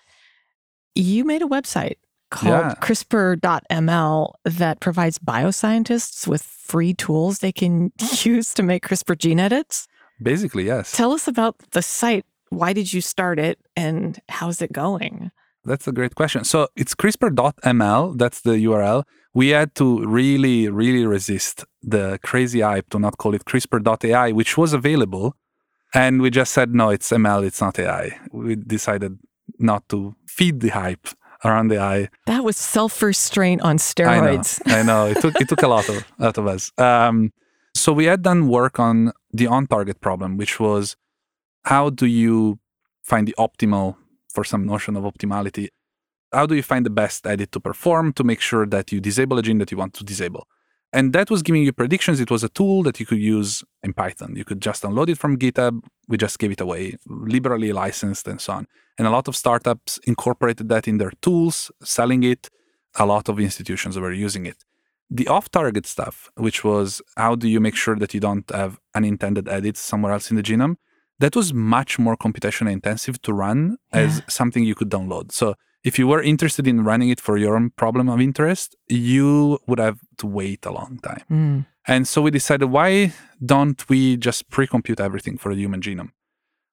You 0.94 1.26
made 1.26 1.42
a 1.42 1.46
website 1.48 1.96
called 2.30 2.52
Yeah. 2.54 2.76
CRISPR.ml 2.82 4.34
that 4.46 4.80
provides 4.80 5.20
bioscientists 5.20 6.28
with 6.28 6.42
free 6.44 6.94
tools 6.94 7.40
they 7.40 7.52
can 7.52 7.92
use 8.24 8.54
to 8.54 8.64
make 8.64 8.86
CRISPR 8.88 9.18
gene 9.18 9.40
edits. 9.40 9.88
Basically, 10.22 10.66
yes. 10.66 10.92
Tell 10.92 11.12
us 11.12 11.28
about 11.28 11.58
the 11.72 11.82
site. 11.82 12.26
Why 12.50 12.72
did 12.74 12.94
you 12.94 13.02
start 13.02 13.40
it 13.40 13.60
and 13.76 14.20
how's 14.30 14.62
it 14.62 14.72
going? 14.72 15.32
That's 15.66 15.88
a 15.88 15.92
great 15.92 16.16
question. 16.16 16.44
So 16.44 16.68
it's 16.76 16.94
CRISPR.ml. 16.96 18.18
That's 18.18 18.42
the 18.42 18.52
URL. 18.52 19.04
We 19.34 19.50
had 19.50 19.76
to 19.76 20.06
really, 20.06 20.70
really 20.70 21.06
resist 21.06 21.66
the 21.82 22.20
crazy 22.24 22.62
hype 22.62 22.90
to 22.92 23.00
not 23.00 23.18
call 23.18 23.34
it 23.34 23.46
CRISPR.ai, 23.46 24.32
which 24.32 24.58
was 24.58 24.74
available. 24.74 25.36
And 25.94 26.22
we 26.22 26.30
just 26.30 26.52
said, 26.54 26.74
no, 26.74 26.90
it's 26.90 27.10
ML, 27.10 27.46
it's 27.46 27.62
not 27.62 27.80
AI. 27.80 28.20
We 28.32 28.56
decided 28.56 29.18
not 29.60 29.88
to 29.90 30.16
feed 30.28 30.60
the 30.60 30.70
hype 30.70 31.08
around 31.44 31.70
the 31.70 31.78
AI. 31.78 32.10
That 32.26 32.44
was 32.44 32.58
self 32.58 33.02
restraint 33.02 33.62
on 33.62 33.78
steroids. 33.78 34.62
I 34.66 34.72
know. 34.72 34.80
I 34.80 34.84
know. 34.84 35.06
It 35.08 35.22
took 35.22 35.40
it 35.40 35.48
took 35.48 35.64
a 35.64 35.68
lot 35.68 35.88
of 35.90 36.06
out 36.20 36.38
of 36.38 36.48
us. 36.48 36.72
Um, 36.78 37.32
so 37.74 37.92
we 37.94 38.06
had 38.06 38.22
done 38.22 38.48
work 38.48 38.80
on 38.80 39.12
the 39.34 39.48
on-target 39.48 40.00
problem, 40.02 40.38
which 40.38 40.60
was 40.60 40.96
how 41.64 41.90
do 41.90 42.06
you 42.06 42.60
find 43.04 43.28
the 43.28 43.36
optimal 43.38 43.96
for 44.36 44.44
some 44.44 44.64
notion 44.74 44.96
of 44.96 45.04
optimality? 45.04 45.70
How 46.32 46.46
do 46.46 46.56
you 46.56 46.64
find 46.72 46.86
the 46.86 46.96
best 47.04 47.26
edit 47.26 47.52
to 47.54 47.60
perform 47.60 48.14
to 48.14 48.24
make 48.24 48.42
sure 48.42 48.66
that 48.68 48.92
you 48.92 49.00
disable 49.00 49.38
a 49.40 49.42
gene 49.42 49.60
that 49.60 49.72
you 49.72 49.78
want 49.78 49.94
to 49.96 50.04
disable? 50.04 50.46
And 50.98 51.12
that 51.14 51.30
was 51.30 51.42
giving 51.42 51.64
you 51.64 51.74
predictions. 51.74 52.20
It 52.20 52.32
was 52.32 52.44
a 52.44 52.50
tool 52.50 52.84
that 52.84 53.00
you 53.00 53.06
could 53.06 53.24
use 53.38 53.64
in 53.84 53.92
Python. 53.94 54.36
You 54.36 54.46
could 54.46 54.62
just 54.62 54.84
download 54.84 55.10
it 55.10 55.18
from 55.18 55.38
GitHub. 55.38 55.76
We 56.08 56.18
just 56.18 56.40
gave 56.40 56.52
it 56.52 56.62
away, 56.62 56.96
liberally 57.08 57.72
licensed 57.74 58.28
and 58.28 58.40
so 58.40 58.54
on. 58.54 58.68
And 58.98 59.06
a 59.08 59.12
lot 59.12 59.28
of 59.28 59.36
startups 59.36 60.00
incorporated 60.06 60.70
that 60.70 60.88
in 60.88 60.98
their 60.98 61.12
tools, 61.22 61.72
selling 61.84 62.24
it. 62.24 62.50
A 62.98 63.06
lot 63.06 63.28
of 63.28 63.42
institutions 63.42 64.00
were 64.00 64.14
using 64.14 64.46
it. 64.46 64.64
The 65.10 65.28
off 65.28 65.52
target 65.52 65.86
stuff, 65.86 66.30
which 66.36 66.64
was 66.64 67.02
how 67.18 67.36
do 67.36 67.48
you 67.50 67.60
make 67.60 67.76
sure 67.76 67.98
that 67.98 68.14
you 68.14 68.22
don't 68.22 68.50
have 68.52 68.80
unintended 68.96 69.50
edits 69.50 69.82
somewhere 69.82 70.14
else 70.14 70.32
in 70.32 70.38
the 70.38 70.44
genome, 70.44 70.78
that 71.20 71.36
was 71.36 71.54
much 71.54 71.98
more 71.98 72.16
computation 72.18 72.68
intensive 72.68 73.22
to 73.22 73.34
run 73.34 73.78
as 73.92 74.22
something 74.28 74.64
you 74.64 74.76
could 74.76 74.90
download. 74.90 75.32
So 75.32 75.56
if 75.84 76.00
you 76.00 76.08
were 76.08 76.22
interested 76.22 76.68
in 76.68 76.84
running 76.84 77.10
it 77.10 77.22
for 77.22 77.38
your 77.38 77.56
own 77.56 77.70
problem 77.70 78.10
of 78.10 78.20
interest, 78.20 78.76
you 78.88 79.60
would 79.68 79.80
have 79.80 80.00
to 80.18 80.28
wait 80.28 80.66
a 80.66 80.72
long 80.72 81.00
time. 81.04 81.24
Mm. 81.32 81.66
And 81.88 82.08
so 82.08 82.24
we 82.24 82.32
decided, 82.32 82.66
why 82.66 83.14
don't 83.46 83.88
we 83.88 84.18
just 84.18 84.50
pre 84.50 84.66
compute 84.68 85.00
everything 85.00 85.38
for 85.38 85.54
the 85.54 85.62
human 85.62 85.82
genome? 85.82 86.12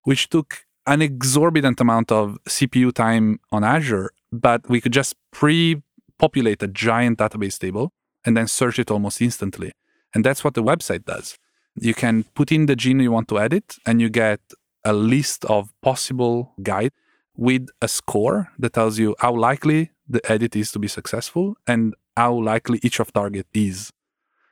Which 0.04 0.30
took 0.30 0.64
an 0.86 1.02
exorbitant 1.02 1.80
amount 1.80 2.10
of 2.10 2.38
CPU 2.48 2.92
time 2.92 3.38
on 3.52 3.62
Azure, 3.62 4.10
but 4.32 4.68
we 4.68 4.80
could 4.80 4.92
just 4.92 5.14
pre 5.30 5.82
populate 6.18 6.62
a 6.62 6.68
giant 6.68 7.18
database 7.18 7.58
table 7.58 7.92
and 8.24 8.36
then 8.36 8.48
search 8.48 8.78
it 8.78 8.90
almost 8.90 9.20
instantly. 9.20 9.72
And 10.14 10.24
that's 10.24 10.42
what 10.42 10.54
the 10.54 10.62
website 10.62 11.04
does. 11.04 11.36
You 11.76 11.94
can 11.94 12.24
put 12.34 12.52
in 12.52 12.66
the 12.66 12.76
gene 12.76 13.00
you 13.00 13.12
want 13.12 13.28
to 13.28 13.38
edit, 13.38 13.76
and 13.86 14.00
you 14.00 14.08
get 14.08 14.40
a 14.84 14.92
list 14.92 15.44
of 15.46 15.72
possible 15.80 16.52
guide 16.62 16.92
with 17.36 17.68
a 17.80 17.88
score 17.88 18.50
that 18.58 18.72
tells 18.74 18.98
you 18.98 19.14
how 19.20 19.34
likely 19.34 19.90
the 20.08 20.20
edit 20.30 20.54
is 20.56 20.70
to 20.72 20.78
be 20.78 20.88
successful 20.88 21.56
and 21.66 21.94
how 22.16 22.34
likely 22.34 22.78
each 22.82 23.00
off 23.00 23.12
target 23.12 23.46
is 23.54 23.90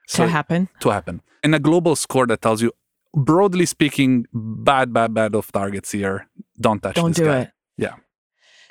to 0.09 0.27
happen. 0.29 0.69
to 0.81 0.91
happen. 0.91 1.21
And 1.43 1.55
a 1.55 1.59
global 1.59 1.95
score 1.97 2.27
that 2.27 2.41
tells 2.41 2.63
you, 2.63 2.73
broadly 3.15 3.67
speaking, 3.67 4.27
bad, 4.33 4.93
bad, 4.93 5.13
bad 5.13 5.35
off 5.35 5.53
targets 5.53 5.93
here. 5.93 6.27
Don't 6.61 6.83
touch 6.83 6.95
Don't 6.97 7.11
this 7.11 7.19
do 7.19 7.25
guy. 7.27 7.41
it. 7.41 7.51
Yeah. 7.77 7.95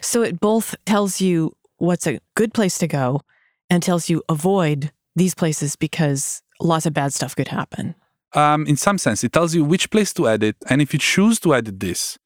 So 0.01 0.23
it 0.23 0.39
both 0.39 0.75
tells 0.85 1.21
you 1.21 1.53
what's 1.77 2.07
a 2.07 2.19
good 2.35 2.53
place 2.53 2.77
to 2.79 2.87
go 2.87 3.21
and 3.69 3.83
tells 3.83 4.09
you 4.09 4.23
avoid 4.29 4.91
these 5.15 5.35
places 5.35 5.75
because 5.75 6.41
lots 6.59 6.85
of 6.85 6.93
bad 6.93 7.13
stuff 7.13 7.35
could 7.35 7.49
happen. 7.49 7.95
Um, 8.33 8.65
in 8.67 8.75
some 8.75 8.97
sense, 8.97 9.23
it 9.23 9.31
tells 9.31 9.55
you 9.55 9.63
which 9.63 9.89
place 9.89 10.13
to 10.13 10.27
edit. 10.29 10.55
And 10.69 10.81
if 10.81 10.93
you 10.93 10.99
choose 10.99 11.39
to 11.41 11.55
edit 11.55 11.79
this, 11.79 12.17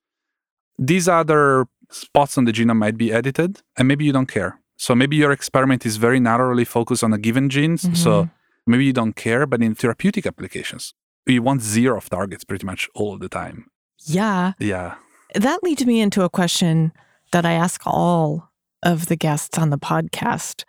these 0.77 1.07
other 1.07 1.67
spots 1.89 2.37
on 2.37 2.45
the 2.45 2.51
genome 2.51 2.77
might 2.77 2.97
be 2.97 3.13
edited, 3.13 3.61
and 3.77 3.87
maybe 3.87 4.05
you 4.05 4.11
don't 4.11 4.27
care. 4.27 4.59
So 4.77 4.95
maybe 4.95 5.15
your 5.15 5.31
experiment 5.31 5.85
is 5.85 5.97
very 5.97 6.19
narrowly 6.19 6.65
focused 6.65 7.03
on 7.03 7.13
a 7.13 7.17
given 7.17 7.49
gene. 7.49 7.77
So 7.77 8.29
maybe 8.65 8.85
you 8.85 8.93
don't 8.93 9.15
care, 9.15 9.45
but 9.45 9.61
in 9.61 9.75
therapeutic 9.75 10.25
applications, 10.25 10.93
you 11.25 11.41
want 11.41 11.61
zero 11.61 11.97
off 11.97 12.09
targets 12.09 12.43
pretty 12.43 12.65
much 12.65 12.89
all 12.95 13.17
the 13.17 13.29
time. 13.29 13.69
Yeah. 14.05 14.53
Yeah. 14.59 14.95
That 15.35 15.63
leads 15.63 15.85
me 15.85 16.01
into 16.01 16.23
a 16.23 16.29
question 16.29 16.91
that 17.31 17.45
I 17.45 17.53
ask 17.53 17.81
all 17.85 18.51
of 18.83 19.05
the 19.05 19.15
guests 19.15 19.57
on 19.57 19.69
the 19.69 19.77
podcast. 19.77 20.65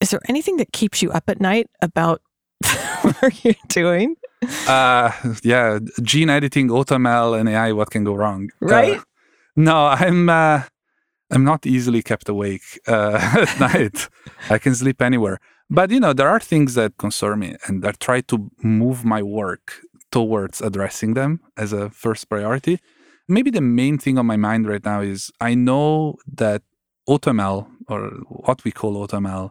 Is 0.00 0.10
there 0.10 0.20
anything 0.28 0.58
that 0.58 0.72
keeps 0.72 1.02
you 1.02 1.10
up 1.10 1.28
at 1.28 1.40
night 1.40 1.68
about 1.82 2.22
what 3.02 3.44
you're 3.44 3.54
doing? 3.68 4.16
Uh, 4.68 5.10
yeah, 5.42 5.78
gene 6.02 6.30
editing, 6.30 6.68
AutoML, 6.68 7.38
and 7.38 7.48
AI. 7.48 7.72
What 7.72 7.90
can 7.90 8.04
go 8.04 8.14
wrong? 8.14 8.50
Uh, 8.62 8.66
Right? 8.66 9.00
no, 9.56 9.86
I'm. 9.86 10.28
Uh, 10.28 10.62
I'm 11.30 11.42
not 11.44 11.66
easily 11.66 12.02
kept 12.02 12.28
awake 12.28 12.78
uh, 12.86 13.18
at 13.42 13.58
night. 13.58 14.08
I 14.50 14.58
can 14.58 14.74
sleep 14.74 15.00
anywhere. 15.02 15.38
But 15.70 15.90
you 15.90 15.98
know, 15.98 16.12
there 16.12 16.28
are 16.28 16.38
things 16.40 16.74
that 16.74 16.96
concern 16.98 17.38
me, 17.40 17.56
and 17.66 17.84
I 17.84 17.92
try 17.92 18.20
to 18.22 18.50
move 18.62 19.04
my 19.04 19.22
work 19.22 19.80
towards 20.12 20.60
addressing 20.60 21.14
them 21.14 21.40
as 21.56 21.72
a 21.72 21.90
first 21.90 22.28
priority. 22.28 22.78
Maybe 23.26 23.50
the 23.50 23.62
main 23.62 23.98
thing 23.98 24.18
on 24.18 24.26
my 24.26 24.36
mind 24.36 24.68
right 24.68 24.84
now 24.84 25.00
is 25.00 25.30
I 25.40 25.54
know 25.54 26.16
that 26.36 26.62
AutoML, 27.08 27.66
or 27.88 28.10
what 28.28 28.62
we 28.64 28.70
call 28.70 28.94
AutoML, 29.06 29.48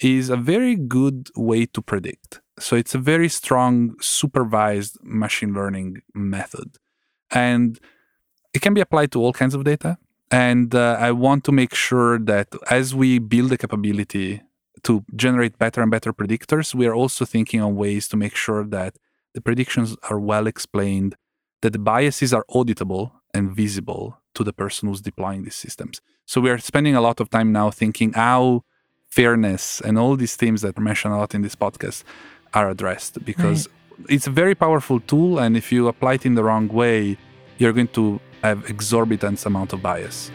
is 0.00 0.28
a 0.28 0.36
very 0.36 0.76
good 0.76 1.28
way 1.34 1.66
to 1.66 1.80
predict. 1.80 2.40
So 2.58 2.76
it's 2.76 2.94
a 2.94 2.98
very 2.98 3.28
strong 3.28 3.96
supervised 4.00 4.98
machine 5.02 5.52
learning 5.52 6.02
method. 6.14 6.76
And 7.30 7.80
it 8.52 8.62
can 8.62 8.74
be 8.74 8.80
applied 8.80 9.10
to 9.12 9.20
all 9.20 9.32
kinds 9.32 9.54
of 9.54 9.64
data. 9.64 9.98
And 10.30 10.74
uh, 10.74 10.96
I 10.98 11.12
want 11.12 11.44
to 11.44 11.52
make 11.52 11.74
sure 11.74 12.18
that 12.18 12.48
as 12.70 12.94
we 12.94 13.18
build 13.18 13.50
the 13.50 13.58
capability 13.58 14.42
to 14.84 15.04
generate 15.14 15.58
better 15.58 15.82
and 15.82 15.90
better 15.90 16.12
predictors, 16.12 16.74
we 16.74 16.86
are 16.86 16.94
also 16.94 17.24
thinking 17.24 17.60
on 17.60 17.76
ways 17.76 18.08
to 18.08 18.16
make 18.16 18.36
sure 18.36 18.64
that 18.64 18.96
the 19.34 19.40
predictions 19.40 19.96
are 20.10 20.18
well 20.18 20.46
explained, 20.46 21.16
that 21.62 21.72
the 21.72 21.78
biases 21.78 22.32
are 22.32 22.44
auditable 22.50 23.12
and 23.32 23.50
visible 23.50 24.18
to 24.34 24.44
the 24.44 24.52
person 24.52 24.88
who's 24.88 25.00
deploying 25.00 25.42
these 25.42 25.56
systems. 25.56 26.00
So 26.26 26.40
we 26.40 26.50
are 26.50 26.58
spending 26.58 26.94
a 26.94 27.00
lot 27.00 27.20
of 27.20 27.30
time 27.30 27.52
now 27.52 27.70
thinking 27.70 28.12
how 28.12 28.64
fairness 29.08 29.80
and 29.80 29.98
all 29.98 30.16
these 30.16 30.36
themes 30.36 30.62
that 30.62 30.78
are 30.78 30.82
mentioned 30.82 31.14
a 31.14 31.16
lot 31.16 31.34
in 31.34 31.42
this 31.42 31.54
podcast 31.54 32.02
are 32.54 32.70
addressed 32.70 33.24
because 33.24 33.68
it's 34.08 34.26
a 34.26 34.30
very 34.30 34.54
powerful 34.54 35.00
tool 35.00 35.38
and 35.38 35.56
if 35.56 35.72
you 35.72 35.88
apply 35.88 36.14
it 36.14 36.26
in 36.26 36.34
the 36.34 36.44
wrong 36.44 36.68
way 36.68 37.16
you're 37.58 37.72
going 37.72 37.88
to 37.88 38.20
have 38.42 38.68
exorbitant 38.68 39.44
amount 39.46 39.72
of 39.72 39.82
bias 39.82 40.30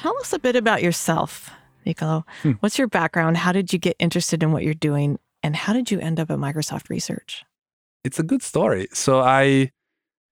Tell 0.00 0.16
us 0.20 0.32
a 0.32 0.38
bit 0.38 0.56
about 0.56 0.82
yourself, 0.82 1.50
Nicolo. 1.84 2.24
Hmm. 2.40 2.52
What's 2.60 2.78
your 2.78 2.88
background? 2.88 3.36
How 3.36 3.52
did 3.52 3.70
you 3.70 3.78
get 3.78 3.96
interested 3.98 4.42
in 4.42 4.50
what 4.50 4.62
you're 4.62 4.72
doing? 4.72 5.18
And 5.42 5.56
how 5.56 5.72
did 5.72 5.90
you 5.90 5.98
end 6.00 6.20
up 6.20 6.30
at 6.30 6.38
Microsoft 6.38 6.90
Research? 6.90 7.44
it's 8.04 8.18
a 8.18 8.22
good 8.22 8.42
story. 8.42 8.88
So 8.92 9.20
i 9.20 9.70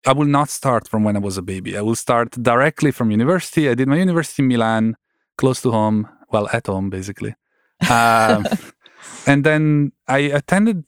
i 0.07 0.13
will 0.13 0.27
not 0.27 0.49
start 0.49 0.87
from 0.87 1.03
when 1.03 1.15
i 1.15 1.19
was 1.19 1.37
a 1.37 1.41
baby. 1.41 1.77
I 1.77 1.81
will 1.81 1.95
start 1.95 2.31
directly 2.31 2.91
from 2.91 3.11
university. 3.11 3.69
I 3.69 3.75
did 3.75 3.87
my 3.87 3.97
university 3.97 4.43
in 4.43 4.47
milan 4.47 4.95
close 5.37 5.61
to 5.61 5.71
home 5.71 6.07
well 6.31 6.47
at 6.53 6.67
home 6.67 6.89
basically. 6.89 7.35
Um, 7.89 8.47
and 9.27 9.43
then 9.43 9.91
i 10.07 10.19
attended 10.39 10.83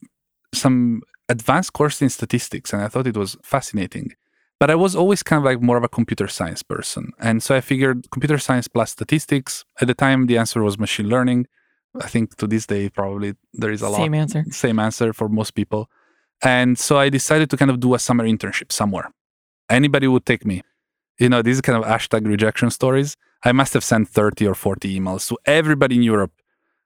some 0.54 1.02
advanced 1.28 1.72
course 1.74 2.00
in 2.00 2.08
statistics 2.08 2.72
and 2.72 2.82
i 2.82 2.88
thought 2.88 3.06
it 3.06 3.16
was 3.16 3.36
fascinating. 3.42 4.12
But 4.60 4.70
i 4.70 4.74
was 4.74 4.94
always 4.96 5.22
kind 5.22 5.38
of 5.38 5.44
like 5.44 5.60
more 5.60 5.76
of 5.76 5.84
a 5.84 5.88
computer 5.88 6.28
science 6.28 6.62
person. 6.62 7.12
And 7.18 7.42
so 7.42 7.54
i 7.54 7.60
figured 7.60 8.10
computer 8.10 8.38
science 8.38 8.68
plus 8.68 8.92
statistics. 8.92 9.64
At 9.80 9.88
the 9.88 9.94
time 9.94 10.26
the 10.26 10.38
answer 10.38 10.62
was 10.62 10.78
machine 10.78 11.08
learning 11.08 11.46
i 12.02 12.08
think 12.08 12.36
to 12.36 12.46
this 12.46 12.66
day 12.66 12.88
probably 12.88 13.34
there 13.52 13.70
is 13.70 13.82
a 13.82 13.88
lot 13.88 13.98
Same 13.98 14.14
answer. 14.14 14.44
same 14.50 14.78
answer 14.78 15.12
for 15.12 15.28
most 15.28 15.52
people. 15.54 15.88
And 16.42 16.78
so 16.78 16.98
I 16.98 17.08
decided 17.08 17.50
to 17.50 17.56
kind 17.56 17.70
of 17.70 17.80
do 17.80 17.94
a 17.94 17.98
summer 17.98 18.24
internship 18.24 18.70
somewhere. 18.70 19.10
Anybody 19.68 20.06
would 20.06 20.24
take 20.24 20.46
me. 20.46 20.62
You 21.18 21.28
know, 21.28 21.42
these 21.42 21.60
kind 21.60 21.76
of 21.76 21.84
hashtag 21.84 22.26
rejection 22.26 22.70
stories. 22.70 23.16
I 23.44 23.52
must 23.52 23.74
have 23.74 23.82
sent 23.82 24.08
30 24.08 24.46
or 24.46 24.54
40 24.54 24.98
emails 24.98 25.28
to 25.28 25.36
everybody 25.46 25.96
in 25.96 26.02
Europe 26.02 26.32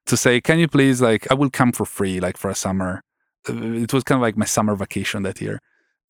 to 0.07 0.17
say, 0.17 0.41
can 0.41 0.57
you 0.59 0.67
please, 0.67 1.01
like, 1.01 1.29
I 1.31 1.35
will 1.35 1.49
come 1.49 1.71
for 1.71 1.85
free, 1.85 2.19
like 2.19 2.37
for 2.37 2.49
a 2.49 2.55
summer. 2.55 3.03
It 3.47 3.93
was 3.93 4.03
kind 4.03 4.17
of 4.17 4.21
like 4.23 4.37
my 4.37 4.45
summer 4.45 4.75
vacation 4.75 5.23
that 5.23 5.39
year. 5.39 5.59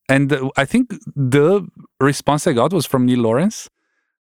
And 0.09 0.31
uh, 0.31 0.49
I 0.57 0.65
think 0.65 0.93
the 1.15 1.67
response 1.99 2.47
I 2.47 2.53
got 2.53 2.71
was 2.73 2.85
from 2.85 3.05
Neil 3.05 3.19
Lawrence, 3.19 3.69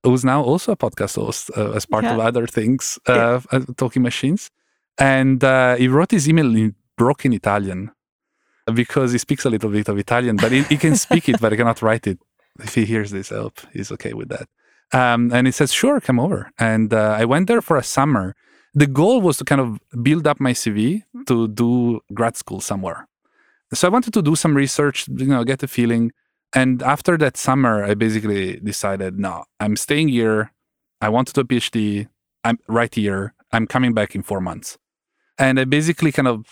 who's 0.04 0.24
now 0.26 0.42
also 0.42 0.72
a 0.72 0.78
podcast 0.78 1.16
host 1.16 1.52
uh, 1.56 1.72
as 1.72 1.86
part 1.86 2.06
of 2.06 2.20
other 2.20 2.48
things, 2.48 2.98
uh, 3.08 3.40
uh, 3.52 3.60
Talking 3.78 4.02
Machines. 4.02 4.50
And 4.98 5.44
uh, 5.44 5.76
he 5.76 5.88
wrote 5.88 6.12
his 6.12 6.28
email 6.28 6.56
in 6.56 6.76
broken 6.98 7.34
Italian 7.34 7.92
because 8.74 9.12
he 9.12 9.18
speaks 9.18 9.46
a 9.46 9.50
little 9.50 9.70
bit 9.70 9.88
of 9.88 9.98
Italian, 9.98 10.36
but 10.36 10.52
he, 10.52 10.62
he 10.64 10.78
can 10.78 10.96
speak 10.96 11.28
it, 11.30 11.40
but 11.42 11.52
he 11.52 11.58
cannot 11.58 11.82
write 11.82 12.08
it. 12.08 12.20
If 12.60 12.76
he 12.76 12.86
hears 12.86 13.12
this, 13.12 13.32
I 13.32 13.38
hope 13.38 13.60
he's 13.74 13.92
okay 13.94 14.14
with 14.14 14.30
that. 14.30 14.48
Um, 14.94 15.32
and 15.34 15.48
he 15.48 15.52
says, 15.52 15.72
sure, 15.72 16.00
come 16.02 16.20
over. 16.20 16.52
And 16.60 16.94
uh, 16.94 17.16
I 17.18 17.26
went 17.26 17.48
there 17.48 17.62
for 17.62 17.78
a 17.78 17.84
summer. 17.84 18.36
The 18.74 18.88
goal 18.88 19.22
was 19.22 19.38
to 19.38 19.46
kind 19.46 19.62
of 19.62 19.80
build 20.04 20.28
up 20.28 20.40
my 20.40 20.52
CV 20.52 21.04
to 21.28 21.48
do 21.48 22.02
grad 22.14 22.38
school 22.38 22.62
somewhere. 22.62 23.08
So 23.74 23.88
I 23.88 23.92
wanted 23.92 24.14
to 24.14 24.22
do 24.22 24.36
some 24.36 24.56
research, 24.56 25.08
you 25.08 25.28
know, 25.28 25.44
get 25.44 25.64
a 25.64 25.68
feeling. 25.68 26.12
And 26.54 26.84
after 26.84 27.18
that 27.18 27.38
summer, 27.38 27.84
I 27.84 27.94
basically 27.94 28.60
decided, 28.60 29.18
no, 29.18 29.46
I'm 29.60 29.78
staying 29.78 30.10
here. 30.10 30.52
I 31.00 31.10
want 31.10 31.30
to 31.30 31.34
do 31.34 31.42
a 31.42 31.46
PhD. 31.46 32.10
I'm 32.44 32.60
right 32.68 32.94
here. 32.94 33.34
I'm 33.54 33.68
coming 33.68 33.94
back 33.94 34.14
in 34.14 34.24
four 34.24 34.42
months. 34.42 34.78
And 35.42 35.60
I 35.60 35.66
basically 35.66 36.12
kind 36.12 36.28
of 36.28 36.46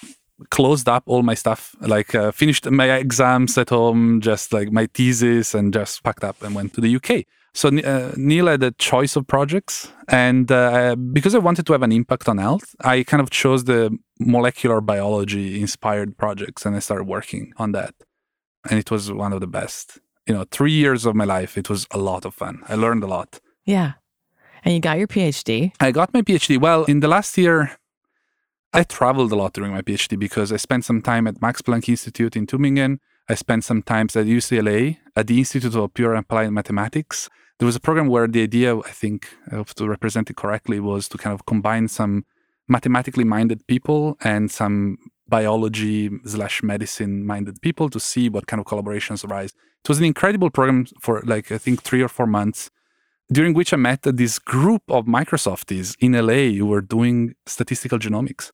closed 0.49 0.89
up 0.89 1.04
all 1.06 1.21
my 1.21 1.36
stuff, 1.36 1.75
like 1.82 2.15
uh, 2.15 2.32
finished 2.32 2.69
my 2.69 2.91
exams 2.91 3.58
at 3.58 3.69
home, 3.69 4.19
just 4.21 4.52
like 4.52 4.71
my 4.71 4.88
thesis, 4.93 5.54
and 5.54 5.73
just 5.73 6.04
packed 6.04 6.23
up 6.23 6.41
and 6.41 6.56
went 6.56 6.73
to 6.73 6.82
the 6.82 6.95
UK. 6.95 7.25
So 7.54 7.69
uh, 7.69 8.13
Neil 8.15 8.47
had 8.47 8.63
a 8.63 8.71
choice 8.71 9.15
of 9.15 9.28
projects, 9.28 9.91
and 10.08 10.52
uh, 10.52 10.95
because 10.95 11.36
I 11.36 11.39
wanted 11.39 11.65
to 11.67 11.73
have 11.73 11.84
an 11.84 11.91
impact 11.91 12.30
on 12.30 12.38
health, 12.38 12.75
I 12.82 13.04
kind 13.04 13.21
of 13.21 13.30
chose 13.30 13.65
the 13.65 13.95
molecular 14.19 14.82
biology 14.82 15.60
inspired 15.60 16.17
projects, 16.17 16.65
and 16.65 16.75
I 16.75 16.80
started 16.80 17.06
working 17.06 17.54
on 17.58 17.71
that. 17.73 17.93
And 18.69 18.80
it 18.80 18.91
was 18.91 19.12
one 19.12 19.34
of 19.34 19.39
the 19.39 19.47
best. 19.47 19.99
You 20.28 20.34
know, 20.36 20.45
three 20.52 20.73
years 20.73 21.06
of 21.06 21.15
my 21.15 21.25
life. 21.25 21.58
It 21.58 21.69
was 21.69 21.88
a 21.91 21.97
lot 21.97 22.25
of 22.25 22.36
fun. 22.36 22.62
I 22.67 22.75
learned 22.75 23.04
a 23.04 23.08
lot. 23.08 23.39
Yeah. 23.65 23.93
And 24.63 24.73
you 24.73 24.80
got 24.80 24.97
your 24.99 25.08
PhD. 25.08 25.71
I 25.80 25.91
got 25.91 26.13
my 26.13 26.21
PhD. 26.21 26.60
Well, 26.60 26.84
in 26.86 26.99
the 26.99 27.08
last 27.08 27.38
year, 27.38 27.78
I 28.71 28.84
traveled 28.84 29.32
a 29.32 29.36
lot 29.36 29.53
during 29.53 29.71
my 29.71 29.82
PhD 29.82 30.17
because 30.19 30.51
I 30.51 30.58
spent 30.58 30.86
some 30.86 31.01
time 31.01 31.25
at 31.25 31.41
Max 31.41 31.62
Planck 31.62 31.89
Institute 31.89 32.36
in 32.36 32.45
Tübingen. 32.45 32.99
I 33.27 33.34
spent 33.34 33.63
some 33.63 33.82
time 33.82 34.05
at 34.05 34.27
UCLA 34.27 34.97
at 35.15 35.25
the 35.25 35.39
Institute 35.39 35.73
of 35.75 35.93
Pure 35.95 36.13
and 36.13 36.23
Applied 36.23 36.51
Mathematics. 36.51 37.29
There 37.58 37.65
was 37.65 37.75
a 37.75 37.79
program 37.79 38.08
where 38.08 38.27
the 38.27 38.43
idea, 38.43 38.77
I 38.77 38.91
think, 38.91 39.27
I 39.51 39.55
hope 39.55 39.69
to 39.69 39.88
represent 39.88 40.29
it 40.29 40.38
correctly, 40.38 40.79
was 40.79 41.10
to 41.10 41.17
kind 41.17 41.34
of 41.34 41.47
combine 41.47 41.88
some 41.88 42.25
mathematically 42.67 43.23
minded 43.23 43.65
people 43.65 44.17
and 44.23 44.51
some 44.51 44.97
biology 45.27 46.12
slash 46.25 46.62
medicine 46.62 47.25
minded 47.25 47.62
people 47.62 47.89
to 47.89 47.99
see 47.99 48.29
what 48.29 48.45
kind 48.45 48.60
of 48.60 48.67
collaborations 48.67 49.27
arise. 49.27 49.51
It 49.84 49.89
was 49.89 49.97
an 49.97 50.05
incredible 50.05 50.51
program 50.51 50.86
for 51.01 51.21
like 51.25 51.51
I 51.51 51.58
think 51.58 51.82
three 51.82 52.03
or 52.03 52.08
four 52.08 52.27
months 52.27 52.69
during 53.32 53.53
which 53.53 53.73
I 53.73 53.77
met 53.77 54.03
this 54.03 54.39
group 54.39 54.84
of 54.89 55.05
Microsofties 55.05 55.95
in 55.99 56.13
LA 56.13 56.58
who 56.58 56.65
were 56.65 56.82
doing 56.82 57.36
statistical 57.45 57.99
genomics. 57.99 58.51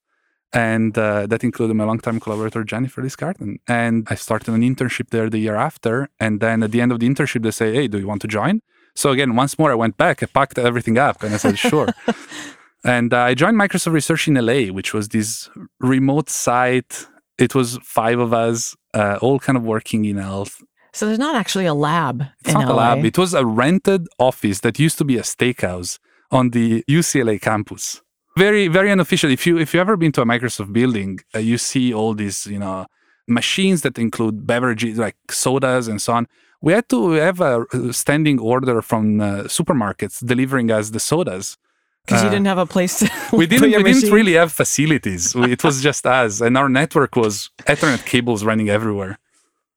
And 0.55 0.97
uh, 0.97 1.27
that 1.27 1.43
included 1.43 1.73
my 1.73 1.83
longtime 1.83 2.21
collaborator, 2.21 2.63
Jennifer 2.63 3.01
Listgarten. 3.01 3.57
And 3.67 4.07
I 4.09 4.15
started 4.15 4.53
an 4.53 4.61
internship 4.61 5.09
there 5.09 5.29
the 5.29 5.37
year 5.37 5.55
after. 5.55 6.07
And 6.17 6.39
then 6.39 6.63
at 6.63 6.71
the 6.71 6.79
end 6.79 6.93
of 6.93 7.01
the 7.01 7.09
internship, 7.09 7.43
they 7.43 7.51
say, 7.51 7.73
Hey, 7.73 7.87
do 7.89 7.99
you 7.99 8.07
want 8.07 8.21
to 8.21 8.27
join? 8.29 8.61
So 8.95 9.11
again, 9.11 9.35
once 9.35 9.59
more, 9.59 9.69
I 9.69 9.75
went 9.75 9.97
back, 9.97 10.23
I 10.23 10.27
packed 10.27 10.57
everything 10.57 10.97
up 10.97 11.21
and 11.23 11.33
I 11.33 11.37
said, 11.37 11.59
Sure. 11.59 11.89
and 12.85 13.13
uh, 13.13 13.23
I 13.23 13.33
joined 13.33 13.57
Microsoft 13.57 13.91
Research 13.91 14.29
in 14.29 14.35
LA, 14.35 14.71
which 14.73 14.93
was 14.93 15.09
this 15.09 15.49
remote 15.81 16.29
site. 16.29 17.05
It 17.37 17.53
was 17.53 17.77
five 17.83 18.19
of 18.19 18.33
us, 18.33 18.77
uh, 18.93 19.19
all 19.21 19.39
kind 19.39 19.57
of 19.57 19.63
working 19.63 20.05
in 20.05 20.17
health. 20.17 20.63
So 20.93 21.05
there's 21.05 21.19
not 21.19 21.35
actually 21.35 21.65
a 21.65 21.73
lab 21.73 22.23
It's 22.45 22.53
not 22.53 22.69
a 22.69 22.73
lab. 22.73 23.03
It 23.03 23.17
was 23.17 23.33
a 23.33 23.45
rented 23.45 24.07
office 24.17 24.61
that 24.61 24.79
used 24.79 24.97
to 24.99 25.03
be 25.03 25.17
a 25.17 25.23
steakhouse 25.23 25.99
on 26.31 26.51
the 26.51 26.85
UCLA 26.89 27.41
campus. 27.41 28.01
Very, 28.37 28.67
very 28.67 28.91
unofficial. 28.91 29.31
If 29.31 29.47
you 29.47 29.57
if 29.57 29.73
you 29.73 29.79
ever 29.79 29.95
been 29.95 30.11
to 30.13 30.21
a 30.21 30.25
Microsoft 30.25 30.73
building, 30.73 31.19
uh, 31.33 31.39
you 31.39 31.57
see 31.57 31.93
all 31.93 32.13
these 32.13 32.45
you 32.45 32.59
know 32.59 32.85
machines 33.27 33.81
that 33.83 33.97
include 33.97 34.45
beverages 34.45 34.97
like 34.97 35.15
sodas 35.29 35.87
and 35.87 36.01
so 36.01 36.13
on. 36.13 36.27
We 36.61 36.73
had 36.73 36.89
to 36.89 37.11
have 37.11 37.39
a 37.41 37.65
standing 37.93 38.39
order 38.39 38.81
from 38.81 39.21
uh, 39.21 39.25
supermarkets 39.57 40.25
delivering 40.25 40.71
us 40.71 40.89
the 40.89 40.99
sodas. 40.99 41.57
Because 42.05 42.21
you 42.23 42.27
Uh, 42.27 42.31
didn't 42.31 42.47
have 42.47 42.59
a 42.59 42.65
place 42.65 42.99
to 42.99 43.05
We 43.41 43.47
didn't. 43.47 43.71
We 43.83 43.93
didn't 43.93 44.11
really 44.11 44.33
have 44.33 44.51
facilities. 44.51 45.33
It 45.35 45.63
was 45.63 45.81
just 45.81 46.05
us, 46.05 46.41
and 46.41 46.57
our 46.57 46.69
network 46.69 47.15
was 47.15 47.49
Ethernet 47.71 48.05
cables 48.05 48.43
running 48.43 48.69
everywhere. 48.69 49.17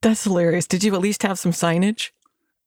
That's 0.03 0.25
hilarious. 0.25 0.67
Did 0.67 0.83
you 0.85 0.95
at 0.95 1.01
least 1.01 1.23
have 1.23 1.39
some 1.39 1.53
signage? 1.53 2.11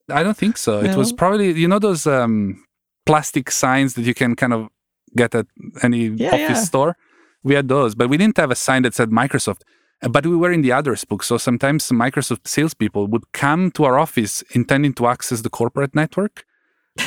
I 0.09 0.23
don't 0.23 0.37
think 0.37 0.57
so. 0.57 0.79
It 0.79 0.95
was 0.95 1.13
probably 1.13 1.51
you 1.51 1.67
know 1.67 1.79
those 1.79 2.07
um, 2.07 2.63
plastic 3.05 3.51
signs 3.51 3.93
that 3.95 4.05
you 4.09 4.13
can 4.13 4.35
kind 4.35 4.53
of 4.53 4.69
get 5.15 5.35
at 5.35 5.47
any 5.83 6.07
Yeah, 6.07 6.29
office 6.29 6.39
yeah. 6.41 6.53
store. 6.55 6.97
We 7.43 7.55
had 7.55 7.67
those, 7.67 7.95
but 7.95 8.09
we 8.09 8.17
didn't 8.17 8.37
have 8.37 8.51
a 8.51 8.55
sign 8.55 8.83
that 8.83 8.93
said 8.93 9.09
Microsoft. 9.09 9.61
But 10.09 10.25
we 10.25 10.35
were 10.35 10.51
in 10.51 10.61
the 10.63 10.71
address 10.71 11.03
book, 11.05 11.21
so 11.23 11.37
sometimes 11.37 11.87
Microsoft 11.89 12.47
salespeople 12.47 13.07
would 13.07 13.31
come 13.33 13.69
to 13.71 13.83
our 13.83 13.99
office 13.99 14.41
intending 14.51 14.93
to 14.95 15.07
access 15.07 15.41
the 15.41 15.49
corporate 15.49 15.93
network, 15.95 16.43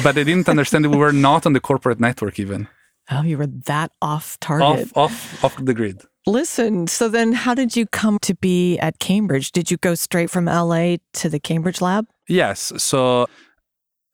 but 0.04 0.14
they 0.14 0.22
didn't 0.24 0.48
understand 0.48 0.84
that 0.84 0.90
we 0.90 0.96
were 0.96 1.12
not 1.12 1.44
on 1.46 1.52
the 1.54 1.60
corporate 1.60 1.98
network 2.00 2.38
even 2.38 2.68
Oh, 3.10 3.22
you 3.22 3.36
were 3.36 3.48
that 3.66 3.90
off 4.00 4.38
target. 4.40 4.90
off 4.96 4.96
off 4.96 5.44
off 5.44 5.64
the 5.64 5.74
grid. 5.74 6.02
Listen, 6.26 6.86
so 6.86 7.08
then 7.10 7.32
how 7.34 7.52
did 7.54 7.76
you 7.76 7.84
come 7.86 8.18
to 8.20 8.34
be 8.34 8.78
at 8.78 8.98
Cambridge? 8.98 9.52
Did 9.52 9.70
you 9.70 9.76
go 9.76 9.94
straight 9.94 10.30
from 10.30 10.46
LA 10.46 10.96
to 11.14 11.28
the 11.28 11.38
Cambridge 11.38 11.82
lab? 11.82 12.06
Yes. 12.28 12.72
So 12.78 13.26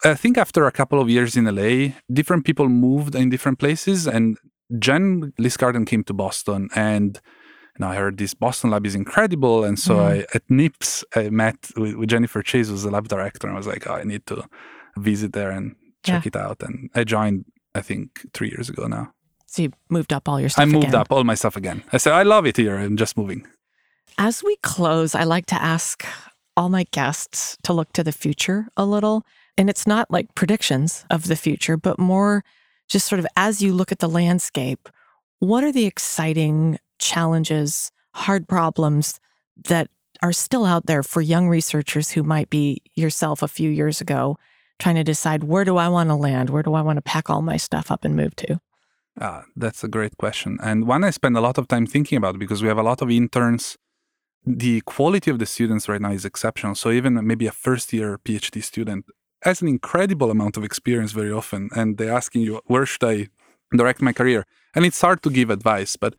I 0.05 0.15
think 0.15 0.39
after 0.39 0.67
a 0.67 0.73
couple 0.73 1.01
of 1.01 1.09
years 1.09 1.37
in 1.37 1.45
LA, 1.45 1.95
different 2.13 2.45
people 2.45 2.69
moved 2.69 3.15
in 3.15 3.31
different 3.31 3.59
places. 3.59 4.07
And 4.07 4.39
Jen 4.79 5.33
Listgarten 5.39 5.87
came 5.87 6.05
to 6.05 6.15
Boston. 6.15 6.69
And 6.75 7.21
I 7.81 7.95
heard 7.95 8.19
this 8.19 8.35
Boston 8.35 8.71
lab 8.71 8.87
is 8.87 8.95
incredible. 8.95 9.65
And 9.65 9.79
so 9.79 9.97
mm-hmm. 9.97 10.21
I, 10.21 10.27
at 10.35 10.43
NIPS, 10.49 11.05
I 11.15 11.31
met 11.31 11.57
with, 11.77 11.95
with 11.95 12.09
Jennifer 12.09 12.43
Chayes, 12.43 12.69
who's 12.69 12.83
the 12.83 12.91
lab 12.91 13.09
director. 13.09 13.47
And 13.47 13.57
I 13.57 13.59
was 13.59 13.67
like, 13.67 13.87
oh, 13.89 13.95
I 13.95 14.05
need 14.05 14.27
to 14.27 14.45
visit 14.97 15.33
there 15.33 15.51
and 15.51 15.77
check 16.03 16.27
it 16.27 16.37
out. 16.37 16.63
And 16.63 16.91
I 16.95 17.05
joined, 17.05 17.45
I 17.75 17.81
think, 17.81 18.27
three 18.33 18.49
years 18.49 18.69
ago 18.69 18.87
now. 18.87 19.13
So 19.47 19.63
you 19.63 19.73
moved 19.89 20.13
up 20.13 20.29
all 20.29 20.41
your 20.41 20.49
stuff 20.49 20.63
I 20.63 20.67
moved 20.67 20.89
again. 20.89 21.01
up 21.01 21.11
all 21.11 21.25
my 21.25 21.35
stuff 21.35 21.57
again. 21.57 21.83
I 21.93 21.97
said, 21.97 22.13
I 22.13 22.23
love 22.23 22.47
it 22.47 22.57
here. 22.57 22.77
I'm 22.77 22.97
just 22.97 23.17
moving. 23.17 23.47
As 24.17 24.45
we 24.45 24.57
close, 24.63 25.15
I 25.15 25.25
like 25.25 25.47
to 25.47 25.61
ask 25.61 26.05
all 26.57 26.69
my 26.69 26.85
guests 26.93 27.57
to 27.65 27.73
look 27.73 27.93
to 27.95 28.05
the 28.05 28.13
future 28.13 28.69
a 28.77 28.85
little. 28.85 29.25
And 29.61 29.69
it's 29.69 29.87
not 29.87 30.11
like 30.11 30.35
predictions 30.35 31.05
of 31.11 31.27
the 31.27 31.37
future, 31.37 31.77
but 31.77 31.99
more 31.99 32.43
just 32.89 33.07
sort 33.07 33.19
of 33.19 33.27
as 33.37 33.61
you 33.61 33.75
look 33.75 33.93
at 33.93 33.99
the 33.99 34.09
landscape, 34.09 34.89
what 35.39 35.63
are 35.63 35.71
the 35.71 35.85
exciting 35.85 36.79
challenges, 36.99 37.93
hard 38.15 38.49
problems 38.49 39.21
that 39.69 39.89
are 40.23 40.33
still 40.33 40.65
out 40.65 40.87
there 40.87 41.03
for 41.03 41.21
young 41.21 41.47
researchers 41.47 42.13
who 42.13 42.23
might 42.23 42.49
be 42.49 42.81
yourself 42.95 43.43
a 43.43 43.49
few 43.49 43.69
years 43.69 44.01
ago 44.01 44.39
trying 44.79 44.95
to 44.95 45.05
decide 45.05 45.45
where 45.45 45.67
do 45.67 45.77
I 45.77 45.89
want 45.89 46.09
to 46.09 46.15
land? 46.15 46.49
Where 46.49 46.63
do 46.63 46.73
I 46.73 46.81
want 46.81 46.97
to 46.97 47.03
pack 47.03 47.29
all 47.29 47.43
my 47.43 47.59
stuff 47.59 47.91
up 47.91 48.03
and 48.03 48.17
move 48.17 48.35
to? 48.37 48.59
Ah, 49.21 49.45
that's 49.57 49.85
a 49.85 49.89
great 49.89 50.17
question. 50.17 50.57
And 50.63 50.87
one 50.87 51.05
I 51.05 51.11
spend 51.11 51.37
a 51.37 51.43
lot 51.43 51.59
of 51.59 51.69
time 51.69 51.87
thinking 51.87 52.17
about 52.17 52.39
because 52.39 52.63
we 52.63 52.69
have 52.69 52.79
a 52.79 52.83
lot 52.83 53.03
of 53.03 53.11
interns. 53.11 53.77
The 54.47 54.81
quality 54.87 55.31
of 55.31 55.39
the 55.39 55.45
students 55.45 55.87
right 55.87 56.01
now 56.01 56.13
is 56.13 56.25
exceptional. 56.25 56.77
So 56.77 56.91
even 56.91 57.27
maybe 57.27 57.47
a 57.47 57.53
first 57.53 57.93
year 57.93 58.17
PhD 58.17 58.65
student 58.65 59.05
has 59.43 59.63
an 59.63 59.69
incredible 59.69 60.31
amount 60.31 60.57
of 60.57 60.65
experience 60.65 61.13
very 61.13 61.33
often. 61.33 61.71
And 61.75 61.99
they're 61.99 62.15
asking 62.15 62.43
you, 62.43 62.61
where 62.67 62.87
should 62.87 63.05
I 63.05 63.29
direct 63.77 64.03
my 64.03 64.13
career? 64.13 64.47
And 64.75 64.85
it's 64.85 65.01
hard 65.01 65.23
to 65.23 65.31
give 65.31 65.51
advice, 65.51 65.97
but 65.97 66.15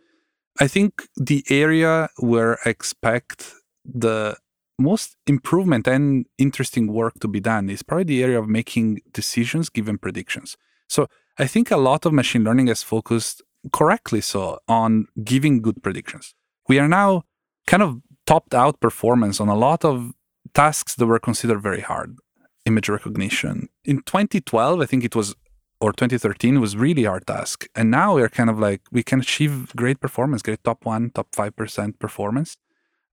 I 0.59 0.67
think 0.67 1.07
the 1.15 1.43
area 1.49 2.09
where 2.17 2.57
I 2.65 2.69
expect 2.69 3.53
the 3.85 4.37
most 4.77 5.15
improvement 5.27 5.87
and 5.87 6.25
interesting 6.37 6.91
work 6.91 7.19
to 7.21 7.27
be 7.27 7.39
done 7.39 7.69
is 7.69 7.83
probably 7.83 8.03
the 8.03 8.23
area 8.23 8.39
of 8.39 8.47
making 8.49 9.01
decisions 9.13 9.69
given 9.69 9.97
predictions. 9.97 10.57
So 10.89 11.07
I 11.37 11.47
think 11.47 11.71
a 11.71 11.77
lot 11.77 12.05
of 12.05 12.13
machine 12.13 12.43
learning 12.43 12.67
has 12.67 12.83
focused 12.83 13.41
correctly 13.71 14.21
so 14.21 14.59
on 14.67 15.05
giving 15.23 15.61
good 15.61 15.83
predictions. 15.83 16.33
We 16.67 16.79
are 16.79 16.87
now 16.87 17.23
kind 17.67 17.83
of 17.83 18.01
topped 18.25 18.53
out 18.53 18.79
performance 18.79 19.39
on 19.39 19.47
a 19.47 19.55
lot 19.55 19.85
of 19.85 20.11
tasks 20.53 20.95
that 20.95 21.05
were 21.05 21.19
considered 21.19 21.61
very 21.61 21.81
hard. 21.81 22.17
Image 22.65 22.89
recognition. 22.89 23.69
In 23.85 23.97
2012, 24.03 24.81
I 24.81 24.85
think 24.85 25.03
it 25.03 25.15
was, 25.15 25.35
or 25.79 25.91
2013, 25.93 26.57
it 26.57 26.59
was 26.59 26.77
really 26.77 27.03
hard 27.05 27.25
task. 27.27 27.67
And 27.75 27.89
now 27.91 28.15
we're 28.15 28.29
kind 28.29 28.49
of 28.49 28.59
like, 28.59 28.81
we 28.91 29.03
can 29.03 29.19
achieve 29.21 29.75
great 29.75 29.99
performance, 29.99 30.41
great 30.41 30.63
top 30.63 30.85
one, 30.85 31.11
top 31.11 31.31
5% 31.31 31.99
performance. 31.99 32.57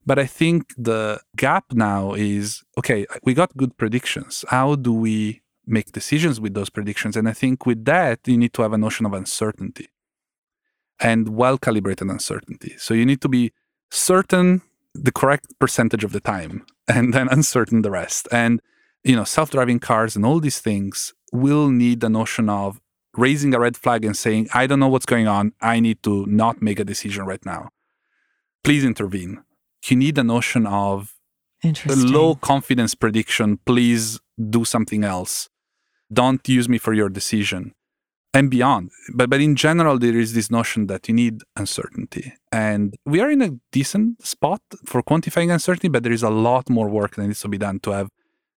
But 0.06 0.18
I 0.18 0.26
think 0.26 0.74
the 0.76 1.20
gap 1.36 1.64
now 1.72 2.14
is 2.14 2.62
okay, 2.78 3.06
we 3.24 3.34
got 3.34 3.56
good 3.56 3.76
predictions. 3.76 4.44
How 4.48 4.74
do 4.74 4.92
we 4.92 5.42
make 5.66 5.92
decisions 5.92 6.40
with 6.40 6.54
those 6.54 6.70
predictions? 6.70 7.16
And 7.16 7.28
I 7.28 7.32
think 7.32 7.66
with 7.66 7.84
that, 7.86 8.20
you 8.26 8.38
need 8.38 8.54
to 8.54 8.62
have 8.62 8.72
a 8.72 8.78
notion 8.78 9.06
of 9.06 9.12
uncertainty. 9.12 9.88
and 11.00 11.28
well 11.36 11.58
calibrated 11.58 12.08
uncertainty. 12.08 12.74
So 12.78 12.94
you 12.94 13.06
need 13.06 13.20
to 13.22 13.28
be 13.28 13.52
certain 13.90 14.62
the 14.94 15.12
correct 15.12 15.58
percentage 15.58 16.04
of 16.04 16.12
the 16.12 16.20
time 16.20 16.66
and 16.88 17.14
then 17.14 17.28
uncertain 17.30 17.82
the 17.82 17.90
rest. 17.90 18.28
And 18.32 18.60
you 19.08 19.16
know, 19.16 19.24
self-driving 19.24 19.80
cars 19.80 20.16
and 20.16 20.24
all 20.26 20.38
these 20.38 20.60
things 20.60 21.14
will 21.32 21.70
need 21.70 22.00
the 22.00 22.10
notion 22.10 22.50
of 22.50 22.78
raising 23.16 23.54
a 23.54 23.58
red 23.58 23.74
flag 23.74 24.04
and 24.04 24.14
saying, 24.14 24.48
I 24.52 24.66
don't 24.66 24.80
know 24.80 24.88
what's 24.88 25.06
going 25.06 25.26
on. 25.26 25.54
I 25.62 25.80
need 25.80 26.02
to 26.02 26.26
not 26.26 26.60
make 26.60 26.78
a 26.78 26.84
decision 26.84 27.24
right 27.24 27.44
now. 27.44 27.70
Please 28.62 28.84
intervene. 28.84 29.42
You 29.88 29.96
need 29.96 30.16
the 30.16 30.24
notion 30.24 30.66
of 30.66 31.14
the 31.62 31.96
low 31.96 32.34
confidence 32.34 32.94
prediction. 32.94 33.58
Please 33.64 34.20
do 34.50 34.66
something 34.66 35.04
else. 35.04 35.48
Don't 36.12 36.46
use 36.46 36.68
me 36.68 36.76
for 36.76 36.92
your 36.92 37.08
decision 37.08 37.74
and 38.34 38.50
beyond. 38.50 38.90
But, 39.14 39.30
but 39.30 39.40
in 39.40 39.56
general, 39.56 39.98
there 39.98 40.18
is 40.18 40.34
this 40.34 40.50
notion 40.50 40.86
that 40.88 41.08
you 41.08 41.14
need 41.14 41.40
uncertainty. 41.56 42.34
And 42.52 42.94
we 43.06 43.20
are 43.20 43.30
in 43.30 43.40
a 43.40 43.52
decent 43.72 44.26
spot 44.26 44.60
for 44.84 45.02
quantifying 45.02 45.50
uncertainty, 45.50 45.88
but 45.88 46.02
there 46.02 46.12
is 46.12 46.22
a 46.22 46.30
lot 46.30 46.68
more 46.68 46.90
work 46.90 47.16
that 47.16 47.26
needs 47.26 47.40
to 47.40 47.48
be 47.48 47.58
done 47.58 47.80
to 47.80 47.92
have 47.92 48.10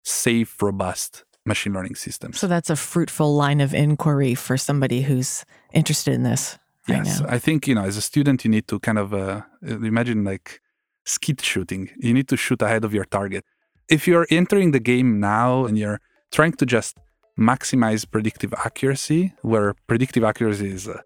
safe, 0.02 0.60
robust 0.62 1.24
machine 1.44 1.72
learning 1.72 1.94
systems. 1.94 2.38
So 2.38 2.46
that's 2.46 2.70
a 2.70 2.76
fruitful 2.76 3.34
line 3.34 3.60
of 3.60 3.74
inquiry 3.74 4.34
for 4.34 4.56
somebody 4.56 5.02
who's 5.02 5.44
interested 5.72 6.14
in 6.14 6.22
this. 6.22 6.58
Yes. 6.88 7.22
I 7.22 7.38
think 7.38 7.66
you 7.68 7.74
know, 7.74 7.84
as 7.84 7.96
a 7.96 8.02
student, 8.02 8.44
you 8.44 8.50
need 8.50 8.66
to 8.68 8.78
kind 8.80 8.98
of 8.98 9.14
uh, 9.14 9.42
imagine 9.62 10.24
like 10.24 10.60
skeet 11.04 11.40
shooting. 11.40 11.90
You 11.98 12.12
need 12.14 12.28
to 12.28 12.36
shoot 12.36 12.60
ahead 12.62 12.84
of 12.84 12.92
your 12.92 13.04
target. 13.04 13.44
If 13.88 14.06
you're 14.08 14.26
entering 14.30 14.72
the 14.72 14.80
game 14.80 15.20
now 15.20 15.64
and 15.66 15.78
you're 15.78 16.00
trying 16.30 16.52
to 16.54 16.66
just 16.66 16.96
maximize 17.38 18.08
predictive 18.10 18.52
accuracy, 18.64 19.32
where 19.42 19.74
predictive 19.86 20.24
accuracy 20.24 20.70
is 20.70 20.88
uh, 20.88 21.00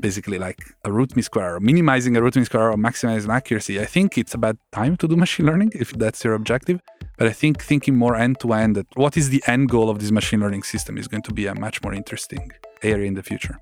basically 0.00 0.38
like 0.38 0.58
a 0.84 0.92
root 0.92 1.16
mean 1.16 1.22
square, 1.22 1.56
or 1.56 1.60
minimizing 1.60 2.16
a 2.16 2.22
root 2.22 2.36
mean 2.36 2.44
square 2.44 2.70
or 2.70 2.76
maximizing 2.76 3.28
accuracy, 3.28 3.80
I 3.80 3.84
think 3.84 4.18
it's 4.18 4.34
a 4.34 4.38
bad 4.38 4.58
time 4.72 4.96
to 4.98 5.08
do 5.08 5.16
machine 5.16 5.46
learning 5.46 5.72
if 5.74 5.92
that's 5.92 6.24
your 6.24 6.34
objective. 6.34 6.80
But 7.18 7.28
I 7.28 7.32
think 7.32 7.62
thinking 7.62 7.96
more 7.96 8.14
end 8.14 8.40
to 8.40 8.52
end, 8.52 8.76
that 8.76 8.86
what 8.94 9.16
is 9.16 9.30
the 9.30 9.42
end 9.46 9.70
goal 9.70 9.88
of 9.88 9.98
this 9.98 10.10
machine 10.10 10.40
learning 10.40 10.64
system 10.64 10.98
is 10.98 11.08
going 11.08 11.22
to 11.22 11.32
be 11.32 11.46
a 11.46 11.54
much 11.54 11.82
more 11.82 11.94
interesting 11.94 12.50
area 12.82 13.06
in 13.06 13.14
the 13.14 13.22
future. 13.22 13.58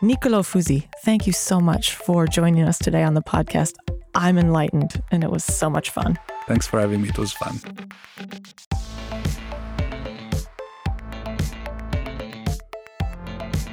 Nicolo 0.00 0.42
Fusi, 0.42 0.88
thank 1.04 1.26
you 1.26 1.32
so 1.32 1.60
much 1.60 1.94
for 1.94 2.26
joining 2.26 2.62
us 2.62 2.78
today 2.78 3.02
on 3.02 3.14
the 3.14 3.22
podcast. 3.22 3.74
I'm 4.14 4.38
enlightened 4.38 5.02
and 5.10 5.24
it 5.24 5.30
was 5.30 5.44
so 5.44 5.68
much 5.68 5.90
fun. 5.90 6.18
Thanks 6.46 6.66
for 6.66 6.80
having 6.80 7.02
me. 7.02 7.08
It 7.08 7.18
was 7.18 7.32
fun. 7.32 7.60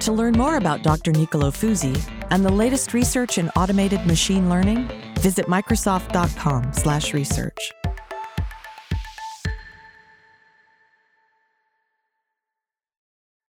To 0.02 0.12
learn 0.12 0.34
more 0.34 0.58
about 0.58 0.82
Dr. 0.82 1.12
Nicolo 1.12 1.52
Fusi 1.52 1.96
and 2.32 2.44
the 2.44 2.52
latest 2.52 2.94
research 2.94 3.38
in 3.38 3.50
automated 3.52 4.08
machine 4.08 4.50
learning, 4.50 4.90
visit 5.20 5.46
microsoft.com/research. 5.46 7.81